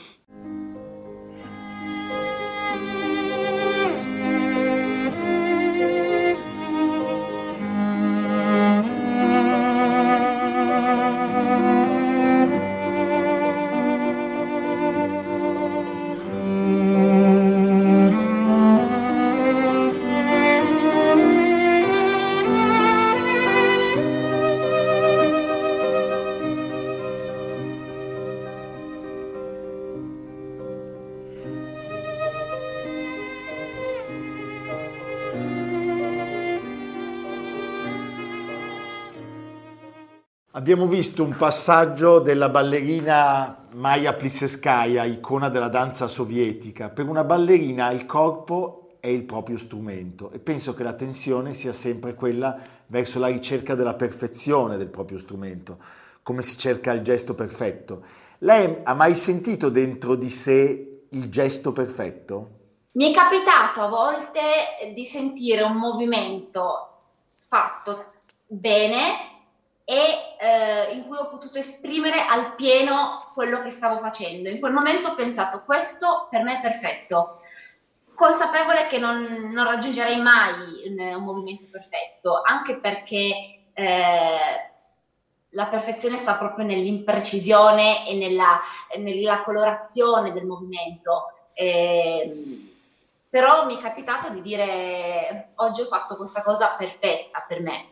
Abbiamo 40.72 40.88
visto 40.88 41.24
un 41.24 41.36
passaggio 41.36 42.20
della 42.20 42.50
ballerina 42.50 43.66
Maya 43.74 44.14
Pliseskaya, 44.14 45.04
icona 45.04 45.50
della 45.50 45.68
danza 45.68 46.08
sovietica. 46.08 46.90
Per 46.90 47.08
una 47.08 47.24
ballerina 47.24 47.90
il 47.90 48.06
corpo 48.06 48.90
è 49.00 49.08
il 49.08 49.24
proprio 49.24 49.58
strumento 49.58 50.30
e 50.30 50.38
penso 50.38 50.76
che 50.76 50.84
la 50.84 50.94
tensione 50.94 51.56
sia 51.56 51.74
sempre 51.74 52.14
quella 52.14 52.56
verso 52.86 53.18
la 53.18 53.30
ricerca 53.30 53.74
della 53.74 53.96
perfezione 53.96 54.78
del 54.78 54.90
proprio 54.90 55.18
strumento, 55.18 55.80
come 56.22 56.44
si 56.44 56.56
cerca 56.56 56.92
il 56.92 57.02
gesto 57.02 57.34
perfetto. 57.34 58.04
Lei 58.38 58.82
ha 58.84 58.94
mai 58.94 59.16
sentito 59.16 59.70
dentro 59.70 60.14
di 60.14 60.30
sé 60.30 61.06
il 61.10 61.30
gesto 61.30 61.72
perfetto? 61.72 62.50
Mi 62.92 63.10
è 63.10 63.16
capitato 63.16 63.82
a 63.82 63.88
volte 63.88 64.94
di 64.94 65.04
sentire 65.04 65.64
un 65.64 65.78
movimento 65.78 66.90
fatto 67.40 68.06
bene 68.46 69.29
e 69.90 70.36
eh, 70.40 70.94
in 70.94 71.08
cui 71.08 71.18
ho 71.18 71.30
potuto 71.30 71.58
esprimere 71.58 72.24
al 72.24 72.54
pieno 72.54 73.32
quello 73.34 73.60
che 73.64 73.72
stavo 73.72 74.00
facendo. 74.00 74.48
In 74.48 74.60
quel 74.60 74.72
momento 74.72 75.10
ho 75.10 75.16
pensato, 75.16 75.64
questo 75.66 76.28
per 76.30 76.44
me 76.44 76.60
è 76.60 76.62
perfetto, 76.62 77.42
consapevole 78.14 78.86
che 78.86 79.00
non, 79.00 79.50
non 79.52 79.66
raggiungerei 79.66 80.22
mai 80.22 80.84
un, 80.86 81.24
movimento 81.24 81.66
perfetto, 81.72 82.40
anche 82.44 82.78
perché 82.78 83.62
eh, 83.74 84.38
la 85.50 85.66
perfezione 85.66 86.18
sta 86.18 86.36
proprio 86.36 86.68
nell'imprecisione 86.68 88.08
e 88.08 88.14
nella, 88.14 88.62
nella 89.00 89.42
colorazione 89.42 90.32
del 90.34 90.46
movimento. 90.46 91.34
Eh, 91.54 92.68
però 93.28 93.66
mi 93.66 93.76
è 93.78 93.82
capitato 93.82 94.30
di 94.30 94.44
dire 94.44 95.54
oggi 95.56 95.82
ho 95.82 95.86
fatto 95.86 96.16
questa 96.16 96.44
cosa 96.44 96.76
perfetta 96.78 97.44
per 97.48 97.62
me. 97.62 97.88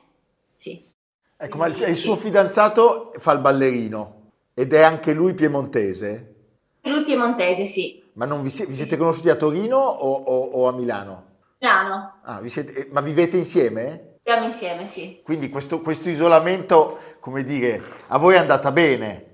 Sì. 0.54 0.94
Ecco, 1.40 1.58
ma 1.58 1.68
il, 1.68 1.96
suo 1.96 2.16
fidanzato 2.16 3.14
fa 3.18 3.32
il 3.34 3.40
ballerino 3.40 4.32
ed 4.56 4.74
è 4.74 4.82
anche 4.82 5.14
lui 5.14 5.36
piemontese? 5.36 6.36
Lui 6.82 7.04
piemontese, 7.04 7.66
sì. 7.66 8.04
Ma 8.14 8.26
vi, 8.26 8.42
vi, 8.42 8.50
siete 8.50 8.98
conosciuti 8.98 9.30
a 9.30 9.36
Torino 9.36 9.78
o, 9.78 10.14
o, 10.14 10.46
o 10.48 10.68
a 10.68 10.72
Milano? 10.72 11.26
Milano. 11.60 12.20
Ah, 12.24 12.42
siete, 12.46 12.74
eh, 12.74 12.88
ma 12.92 13.02
vivete 13.02 13.38
insieme? 13.38 14.18
Viviamo 14.24 14.48
insieme, 14.48 14.88
sì. 14.88 15.22
Quindi 15.24 15.50
questo, 15.50 15.80
questo 15.82 16.10
isolamento, 16.10 17.18
come 17.20 17.44
dire, 17.44 17.84
a 18.08 18.18
voi 18.18 18.34
è 18.34 18.40
andata 18.40 18.72
bene? 18.72 19.26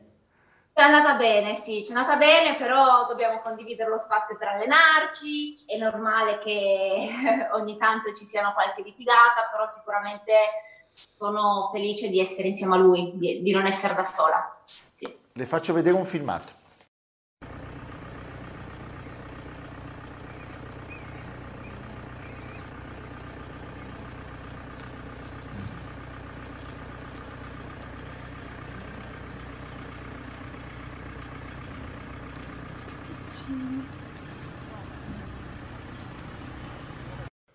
È 0.73 0.81
andata 0.81 1.13
bene, 1.13 1.53
sì, 1.53 1.85
ci 1.85 1.93
è 1.93 1.95
andata 1.95 2.17
bene, 2.17 2.55
però 2.55 3.05
dobbiamo 3.07 3.39
condividere 3.39 3.89
lo 3.89 3.97
spazio 3.97 4.35
per 4.37 4.49
allenarci, 4.49 5.65
è 5.67 5.77
normale 5.77 6.39
che 6.39 7.47
ogni 7.53 7.77
tanto 7.77 8.11
ci 8.11 8.25
siano 8.25 8.51
qualche 8.51 8.81
litigata, 8.81 9.47
però 9.51 9.65
sicuramente 9.67 10.33
sono 10.95 11.69
felice 11.71 12.07
di 12.09 12.19
essere 12.19 12.49
insieme 12.49 12.75
a 12.75 12.77
lui, 12.77 13.11
di, 13.15 13.41
di 13.41 13.51
non 13.51 13.65
essere 13.65 13.95
da 13.95 14.03
sola. 14.03 14.61
Sì. 14.93 15.11
Le 15.33 15.45
faccio 15.47 15.73
vedere 15.73 15.95
un 15.95 16.05
filmato. 16.05 16.61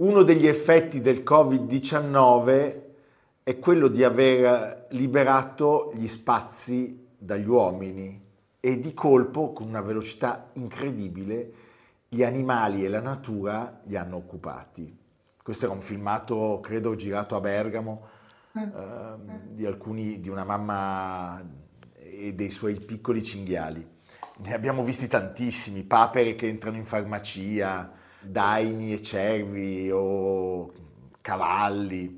Uno 0.00 0.22
degli 0.22 0.46
effetti 0.46 1.00
del 1.00 1.22
Covid-19 1.24 2.87
è 3.48 3.58
quello 3.58 3.88
di 3.88 4.04
aver 4.04 4.88
liberato 4.90 5.90
gli 5.94 6.06
spazi 6.06 7.08
dagli 7.16 7.48
uomini 7.48 8.22
e 8.60 8.78
di 8.78 8.92
colpo, 8.92 9.54
con 9.54 9.68
una 9.68 9.80
velocità 9.80 10.50
incredibile, 10.56 11.52
gli 12.10 12.22
animali 12.22 12.84
e 12.84 12.90
la 12.90 13.00
natura 13.00 13.80
li 13.86 13.96
hanno 13.96 14.16
occupati. 14.16 14.94
Questo 15.42 15.64
era 15.64 15.72
un 15.72 15.80
filmato, 15.80 16.60
credo, 16.60 16.94
girato 16.94 17.36
a 17.36 17.40
Bergamo, 17.40 18.08
eh, 18.54 19.14
di, 19.54 19.64
alcuni, 19.64 20.20
di 20.20 20.28
una 20.28 20.44
mamma 20.44 21.42
e 21.94 22.34
dei 22.34 22.50
suoi 22.50 22.74
piccoli 22.74 23.24
cinghiali. 23.24 23.88
Ne 24.40 24.52
abbiamo 24.52 24.84
visti 24.84 25.06
tantissimi, 25.06 25.84
papere 25.84 26.34
che 26.34 26.48
entrano 26.48 26.76
in 26.76 26.84
farmacia, 26.84 27.90
daini 28.20 28.92
e 28.92 29.00
cervi 29.00 29.90
o 29.90 30.70
cavalli. 31.22 32.17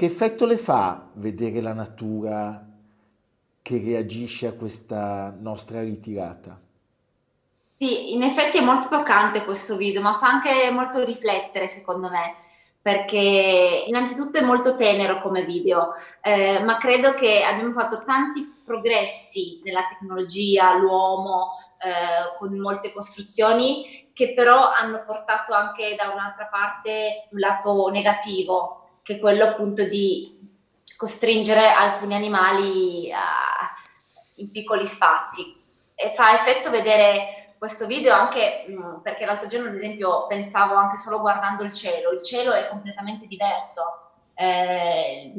Che 0.00 0.06
effetto 0.06 0.46
le 0.46 0.56
fa 0.56 1.10
vedere 1.16 1.60
la 1.60 1.74
natura 1.74 2.66
che 3.60 3.82
reagisce 3.84 4.46
a 4.46 4.54
questa 4.54 5.30
nostra 5.38 5.82
ritirata? 5.82 6.58
Sì, 7.76 8.14
in 8.14 8.22
effetti 8.22 8.56
è 8.56 8.64
molto 8.64 8.88
toccante 8.88 9.44
questo 9.44 9.76
video, 9.76 10.00
ma 10.00 10.16
fa 10.16 10.28
anche 10.28 10.70
molto 10.70 11.04
riflettere 11.04 11.66
secondo 11.66 12.08
me, 12.08 12.34
perché 12.80 13.84
innanzitutto 13.88 14.38
è 14.38 14.42
molto 14.42 14.74
tenero 14.74 15.20
come 15.20 15.44
video, 15.44 15.92
eh, 16.22 16.60
ma 16.60 16.78
credo 16.78 17.12
che 17.12 17.42
abbiamo 17.42 17.72
fatto 17.72 18.02
tanti 18.02 18.62
progressi 18.64 19.60
nella 19.64 19.82
tecnologia, 19.86 20.76
l'uomo, 20.76 21.50
eh, 21.76 22.38
con 22.38 22.58
molte 22.58 22.90
costruzioni, 22.90 24.08
che 24.14 24.32
però 24.32 24.70
hanno 24.70 25.02
portato 25.04 25.52
anche 25.52 25.94
da 25.94 26.08
un'altra 26.08 26.46
parte 26.46 27.28
un 27.32 27.38
lato 27.38 27.90
negativo, 27.90 28.79
che 29.02 29.16
è 29.16 29.18
quello 29.18 29.44
appunto 29.44 29.84
di 29.84 30.38
costringere 30.96 31.66
alcuni 31.68 32.14
animali 32.14 33.12
a, 33.12 33.74
in 34.36 34.50
piccoli 34.50 34.86
spazi. 34.86 35.58
E 35.94 36.10
fa 36.10 36.34
effetto 36.34 36.70
vedere 36.70 37.54
questo 37.58 37.86
video 37.86 38.14
anche 38.14 38.64
mh, 38.66 38.72
mm, 38.72 38.96
perché 39.02 39.24
l'altro 39.24 39.46
giorno, 39.46 39.68
ad 39.68 39.74
esempio, 39.74 40.26
pensavo 40.26 40.74
anche 40.74 40.96
solo 40.96 41.20
guardando 41.20 41.62
il 41.62 41.72
cielo, 41.72 42.10
il 42.10 42.22
cielo 42.22 42.52
è 42.52 42.68
completamente 42.68 43.26
diverso. 43.26 43.82
Eh, 44.34 45.32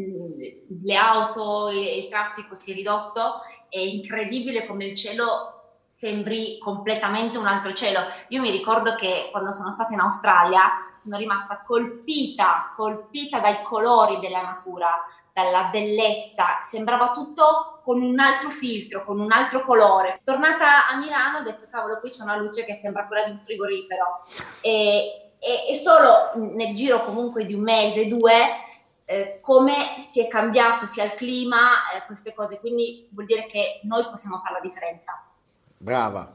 le 0.84 0.96
auto, 0.96 1.70
il 1.72 2.08
traffico 2.10 2.54
si 2.54 2.72
è 2.72 2.76
ridotto, 2.76 3.42
è 3.70 3.80
incredibile 3.80 4.68
come 4.68 4.86
il 4.86 4.96
cielo 4.96 5.61
sembri 6.02 6.58
completamente 6.58 7.38
un 7.38 7.46
altro 7.46 7.74
cielo. 7.74 8.00
Io 8.30 8.42
mi 8.42 8.50
ricordo 8.50 8.96
che 8.96 9.28
quando 9.30 9.52
sono 9.52 9.70
stata 9.70 9.94
in 9.94 10.00
Australia 10.00 10.62
sono 10.98 11.16
rimasta 11.18 11.62
colpita, 11.64 12.74
colpita 12.76 13.40
dai 13.40 13.62
colori 13.62 14.18
della 14.18 14.42
natura, 14.42 15.00
dalla 15.32 15.66
bellezza, 15.66 16.62
sembrava 16.64 17.12
tutto 17.12 17.82
con 17.84 18.02
un 18.02 18.18
altro 18.18 18.50
filtro, 18.50 19.06
con 19.06 19.20
un 19.20 19.32
altro 19.32 19.64
colore. 19.64 20.22
Tornata 20.24 20.88
a 20.88 20.98
Milano 20.98 21.38
ho 21.38 21.44
detto 21.44 21.68
cavolo 21.70 22.00
qui 22.00 22.10
c'è 22.10 22.24
una 22.24 22.36
luce 22.36 22.66
che 22.66 22.74
sembra 22.74 23.06
quella 23.06 23.26
di 23.26 23.32
un 23.32 23.40
frigorifero 23.40 24.24
e, 24.62 25.34
e, 25.38 25.70
e 25.70 25.76
solo 25.76 26.32
nel 26.34 26.74
giro 26.74 27.04
comunque 27.04 27.46
di 27.46 27.54
un 27.54 27.62
mese, 27.62 28.08
due, 28.08 28.34
eh, 29.06 29.40
come 29.40 30.00
si 30.00 30.20
è 30.20 30.28
cambiato 30.28 30.88
sia 30.88 31.04
il 31.04 31.14
clima, 31.14 31.92
eh, 31.94 32.06
queste 32.08 32.34
cose, 32.34 32.60
quindi 32.60 33.08
vuol 33.12 33.28
dire 33.28 33.46
che 33.46 33.82
noi 33.84 34.04
possiamo 34.06 34.40
fare 34.40 34.56
la 34.56 34.62
differenza. 34.62 35.26
Brava. 35.82 36.32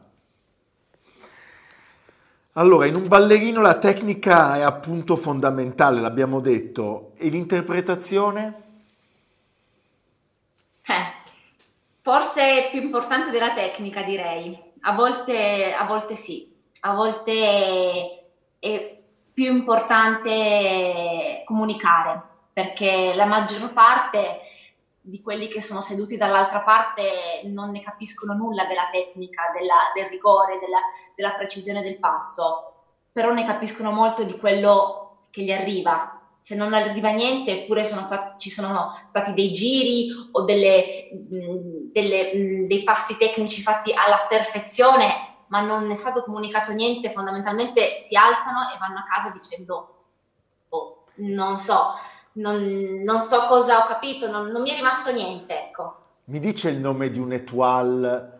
Allora, 2.54 2.86
in 2.86 2.96
un 2.96 3.06
ballerino 3.06 3.60
la 3.60 3.78
tecnica 3.78 4.56
è 4.56 4.62
appunto 4.62 5.14
fondamentale, 5.14 6.00
l'abbiamo 6.00 6.40
detto, 6.40 7.12
e 7.16 7.28
l'interpretazione? 7.28 8.54
Eh, 10.84 11.12
forse 12.00 12.40
è 12.40 12.70
più 12.70 12.80
importante 12.82 13.30
della 13.30 13.54
tecnica, 13.54 14.02
direi. 14.02 14.58
A 14.80 14.94
volte, 14.94 15.72
a 15.72 15.84
volte 15.84 16.16
sì, 16.16 16.52
a 16.80 16.92
volte 16.92 18.24
è 18.58 18.98
più 19.32 19.52
importante 19.52 21.42
comunicare, 21.44 22.20
perché 22.52 23.12
la 23.14 23.26
maggior 23.26 23.72
parte 23.72 24.40
di 25.06 25.22
quelli 25.22 25.46
che 25.46 25.62
sono 25.62 25.80
seduti 25.80 26.16
dall'altra 26.16 26.62
parte 26.62 27.42
non 27.44 27.70
ne 27.70 27.80
capiscono 27.80 28.34
nulla 28.34 28.64
della 28.64 28.88
tecnica, 28.90 29.52
della, 29.54 29.74
del 29.94 30.06
rigore, 30.06 30.58
della, 30.58 30.80
della, 31.14 31.36
precisione 31.36 31.80
del 31.80 32.00
passo, 32.00 32.72
però 33.12 33.32
ne 33.32 33.46
capiscono 33.46 33.92
molto 33.92 34.24
di 34.24 34.36
quello 34.36 35.28
che 35.30 35.42
gli 35.42 35.52
arriva. 35.52 36.20
Se 36.40 36.56
non 36.56 36.74
arriva 36.74 37.10
niente, 37.10 37.62
eppure 37.62 37.84
sono 37.84 38.02
stati, 38.02 38.38
ci 38.38 38.50
sono 38.50 38.92
stati 39.08 39.32
dei 39.32 39.52
giri 39.52 40.08
o 40.32 40.42
delle, 40.42 41.08
delle, 41.12 42.66
dei 42.66 42.82
passi 42.82 43.16
tecnici 43.16 43.62
fatti 43.62 43.92
alla 43.92 44.26
perfezione, 44.28 45.44
ma 45.48 45.60
non 45.60 45.88
è 45.88 45.94
stato 45.94 46.24
comunicato 46.24 46.72
niente, 46.72 47.12
fondamentalmente 47.12 47.98
si 47.98 48.16
alzano 48.16 48.72
e 48.74 48.78
vanno 48.78 48.98
a 48.98 49.04
casa 49.04 49.30
dicendo, 49.30 50.04
oh, 50.70 51.04
non 51.16 51.58
so, 51.58 51.94
non, 52.36 53.02
non, 53.02 53.20
so 53.22 53.46
cosa 53.46 53.84
ho 53.84 53.86
capito, 53.86 54.30
non, 54.30 54.48
non, 54.48 54.62
mi 54.62 54.70
è 54.70 54.74
rimasto 54.74 55.12
niente, 55.12 55.66
ecco. 55.66 56.00
Mi 56.24 56.38
dice 56.38 56.70
il 56.70 56.78
nome 56.78 57.10
di 57.10 57.18
un'etoile 57.18 58.38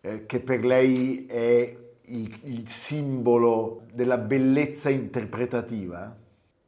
eh, 0.00 0.26
che 0.26 0.40
per 0.40 0.64
lei 0.64 1.26
è 1.26 1.76
il, 2.02 2.40
il, 2.44 2.68
simbolo 2.68 3.82
della 3.92 4.18
bellezza 4.18 4.88
interpretativa? 4.88 6.14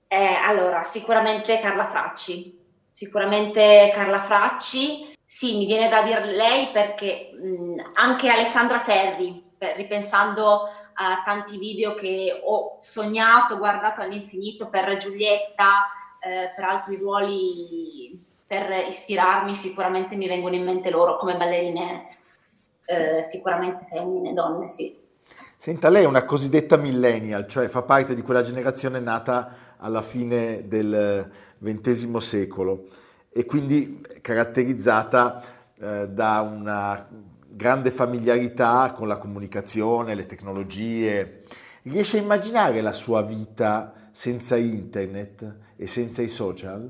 Eh, 0.07 0.35
allora, 0.45 0.83
sicuramente 0.83 1.59
Carla 1.61 1.89
Fracci. 1.89 2.57
Sicuramente 2.91 3.91
Carla 3.95 4.21
Fracci. 4.21 5.15
Sì, 5.25 5.59
mi 5.59 5.67
viene 5.67 5.89
da 5.89 6.03
dire 6.03 6.25
lei 6.25 6.69
perché 6.73 7.31
mh, 7.33 7.93
anche 7.95 8.29
Alessandra 8.29 8.81
Ferri, 8.81 9.43
per, 9.57 9.77
ripensando 9.77 10.69
a 11.01 11.23
tanti 11.25 11.59
video 11.59 11.95
che 11.95 12.41
ho 12.45 12.77
sognato, 12.81 13.57
guardato 13.59 14.01
all'infinito 14.01 14.69
per 14.69 14.97
Giulietta, 14.97 15.87
eh, 16.29 16.53
per 16.55 16.65
altri 16.65 16.97
ruoli 16.97 18.27
per 18.47 18.87
ispirarmi 18.89 19.55
sicuramente 19.55 20.17
mi 20.17 20.27
vengono 20.27 20.55
in 20.55 20.65
mente 20.65 20.91
loro 20.91 21.17
come 21.17 21.37
ballerine 21.37 22.17
eh, 22.87 23.23
sicuramente 23.23 23.85
femmine, 23.85 24.33
donne, 24.33 24.69
sì. 24.69 24.97
Senta, 25.57 25.89
lei 25.89 26.05
è 26.05 26.07
una 26.07 26.25
cosiddetta 26.25 26.77
millennial, 26.77 27.47
cioè 27.47 27.69
fa 27.69 27.83
parte 27.83 28.15
di 28.15 28.23
quella 28.23 28.41
generazione 28.41 29.01
nata 29.01 29.75
alla 29.79 30.03
fine 30.03 30.67
del 30.67 31.31
XX 31.63 32.17
secolo 32.17 32.87
e 33.31 33.45
quindi 33.45 34.01
caratterizzata 34.23 35.43
eh, 35.79 36.09
da 36.09 36.41
una 36.41 37.07
grande 37.49 37.91
familiarità 37.91 38.93
con 38.93 39.09
la 39.09 39.19
comunicazione, 39.19 40.15
le 40.15 40.27
tecnologie. 40.27 41.41
Riesce 41.89 42.19
a 42.19 42.21
immaginare 42.21 42.83
la 42.83 42.93
sua 42.93 43.23
vita 43.23 43.95
senza 44.13 44.57
internet 44.57 45.57
e 45.75 45.87
senza 45.87 46.21
i 46.21 46.29
social? 46.29 46.87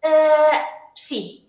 Eh, 0.00 0.10
sì, 0.92 1.46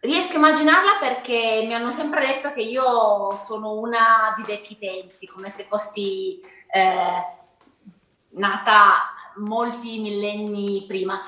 riesco 0.00 0.32
a 0.32 0.36
immaginarla 0.38 0.98
perché 0.98 1.62
mi 1.64 1.72
hanno 1.72 1.92
sempre 1.92 2.26
detto 2.26 2.52
che 2.52 2.62
io 2.62 3.36
sono 3.36 3.74
una 3.74 4.34
di 4.36 4.42
vecchi 4.42 4.78
tempi, 4.78 5.28
come 5.28 5.48
se 5.48 5.62
fossi 5.62 6.40
eh, 6.72 7.24
nata 8.30 9.14
molti 9.36 10.00
millenni 10.00 10.84
prima. 10.88 11.20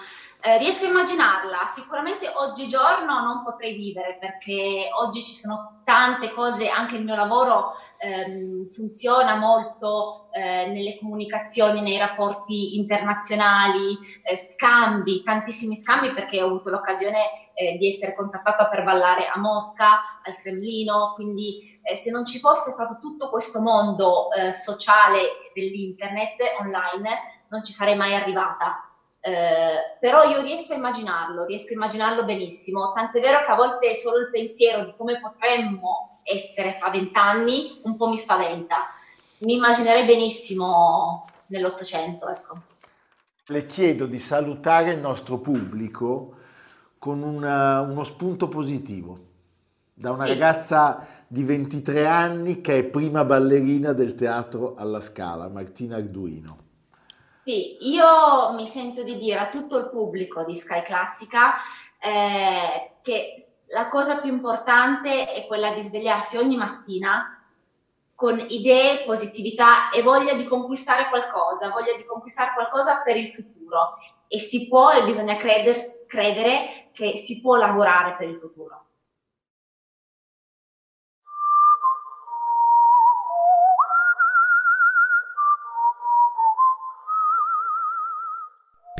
Eh, 0.45 0.59
riesco 0.59 0.87
a 0.87 0.89
immaginarla, 0.89 1.65
sicuramente 1.67 2.29
oggigiorno 2.29 3.21
non 3.21 3.45
potrei 3.45 3.75
vivere 3.75 4.17
perché 4.19 4.89
oggi 5.01 5.23
ci 5.23 5.35
sono 5.35 5.83
tante 5.85 6.33
cose, 6.33 6.69
anche 6.69 6.97
il 6.97 7.05
mio 7.05 7.15
lavoro 7.15 7.77
ehm, 7.99 8.67
funziona 8.67 9.37
molto 9.37 10.31
eh, 10.33 10.67
nelle 10.67 10.99
comunicazioni, 10.99 11.81
nei 11.81 11.97
rapporti 11.97 12.77
internazionali, 12.77 13.97
eh, 14.25 14.37
scambi, 14.37 15.23
tantissimi 15.23 15.77
scambi 15.77 16.13
perché 16.13 16.43
ho 16.43 16.47
avuto 16.47 16.71
l'occasione 16.71 17.31
eh, 17.55 17.77
di 17.79 17.87
essere 17.87 18.17
contattata 18.17 18.67
per 18.67 18.83
ballare 18.83 19.29
a 19.29 19.39
Mosca, 19.39 20.01
al 20.25 20.37
Cremlino, 20.39 21.13
quindi 21.15 21.79
eh, 21.85 21.95
se 21.95 22.11
non 22.11 22.25
ci 22.25 22.41
fosse 22.41 22.73
stato 22.73 22.99
tutto 22.99 23.31
questo 23.31 23.63
mondo 23.63 24.33
eh, 24.33 24.53
sociale 24.53 25.21
dell'internet 25.55 26.41
online 26.59 27.45
non 27.49 27.63
ci 27.63 27.73
sarei 27.73 27.95
mai 27.95 28.17
arrivata 28.17 28.89
eh, 29.25 29.97
però 30.01 30.25
io 30.25 30.41
riesco 30.41 30.73
a 30.73 30.77
immaginarlo, 30.77 31.45
riesco 31.45 31.71
a 31.71 31.77
immaginarlo 31.77 32.25
benissimo, 32.25 32.93
tant'è 32.93 33.21
vero 33.21 33.45
che 33.45 33.53
a 33.53 33.55
volte 33.55 33.95
solo 33.95 34.19
il 34.19 34.31
pensiero 34.31 34.85
di 34.85 34.95
come 34.97 35.21
potremmo 35.21 36.19
essere 36.25 36.77
fra 36.77 36.91
vent'anni 36.91 37.83
un 37.85 37.97
po' 37.97 38.09
mi 38.09 38.19
spaventa. 38.19 38.89
Mi 39.39 39.55
immaginerei 39.55 40.05
benissimo 40.07 41.27
nell'Ottocento, 41.47 42.29
ecco. 42.29 42.61
Le 43.47 43.67
chiedo 43.67 44.07
di 44.07 44.19
salutare 44.19 44.91
il 44.91 44.99
nostro 44.99 45.39
pubblico 45.39 46.37
con 46.99 47.23
una, 47.23 47.81
uno 47.81 48.03
spunto 48.03 48.49
positivo 48.49 49.19
da 49.95 50.11
una 50.11 50.27
ragazza 50.27 51.07
di 51.29 51.45
23 51.45 52.07
anni 52.07 52.61
che 52.61 52.79
è 52.79 52.85
prima 52.85 53.25
ballerina 53.25 53.93
del 53.93 54.15
teatro 54.15 54.75
alla 54.75 55.01
Scala, 55.01 55.49
Martina 55.49 55.97
Arduino. 55.97 56.62
Sì, 57.45 57.77
io 57.91 58.53
mi 58.53 58.69
sento 58.69 59.03
di 59.03 59.19
dire 59.19 59.41
a 59.41 59.49
tutto 59.49 59.77
il 59.77 59.89
pubblico 59.89 60.45
di 60.45 60.55
Sky 60.55 60.83
Classica 60.85 61.55
eh, 61.99 62.99
che 63.03 63.35
la 63.69 63.89
cosa 63.89 64.21
più 64.21 64.31
importante 64.31 65.33
è 65.33 65.47
quella 65.47 65.73
di 65.73 65.83
svegliarsi 65.83 66.37
ogni 66.37 66.57
mattina 66.57 67.43
con 68.15 68.39
idee, 68.49 69.03
positività 69.05 69.91
e 69.91 70.03
voglia 70.03 70.35
di 70.35 70.45
conquistare 70.45 71.09
qualcosa, 71.09 71.71
voglia 71.71 71.97
di 71.97 72.05
conquistare 72.05 72.53
qualcosa 72.55 73.03
per 73.03 73.17
il 73.17 73.29
futuro. 73.29 73.97
E 74.29 74.39
si 74.39 74.69
può 74.69 74.93
e 74.93 75.05
bisogna 75.05 75.37
creder, 75.37 76.05
credere 76.07 76.91
che 76.93 77.17
si 77.17 77.41
può 77.41 77.57
lavorare 77.57 78.15
per 78.17 78.29
il 78.29 78.39
futuro. 78.39 78.85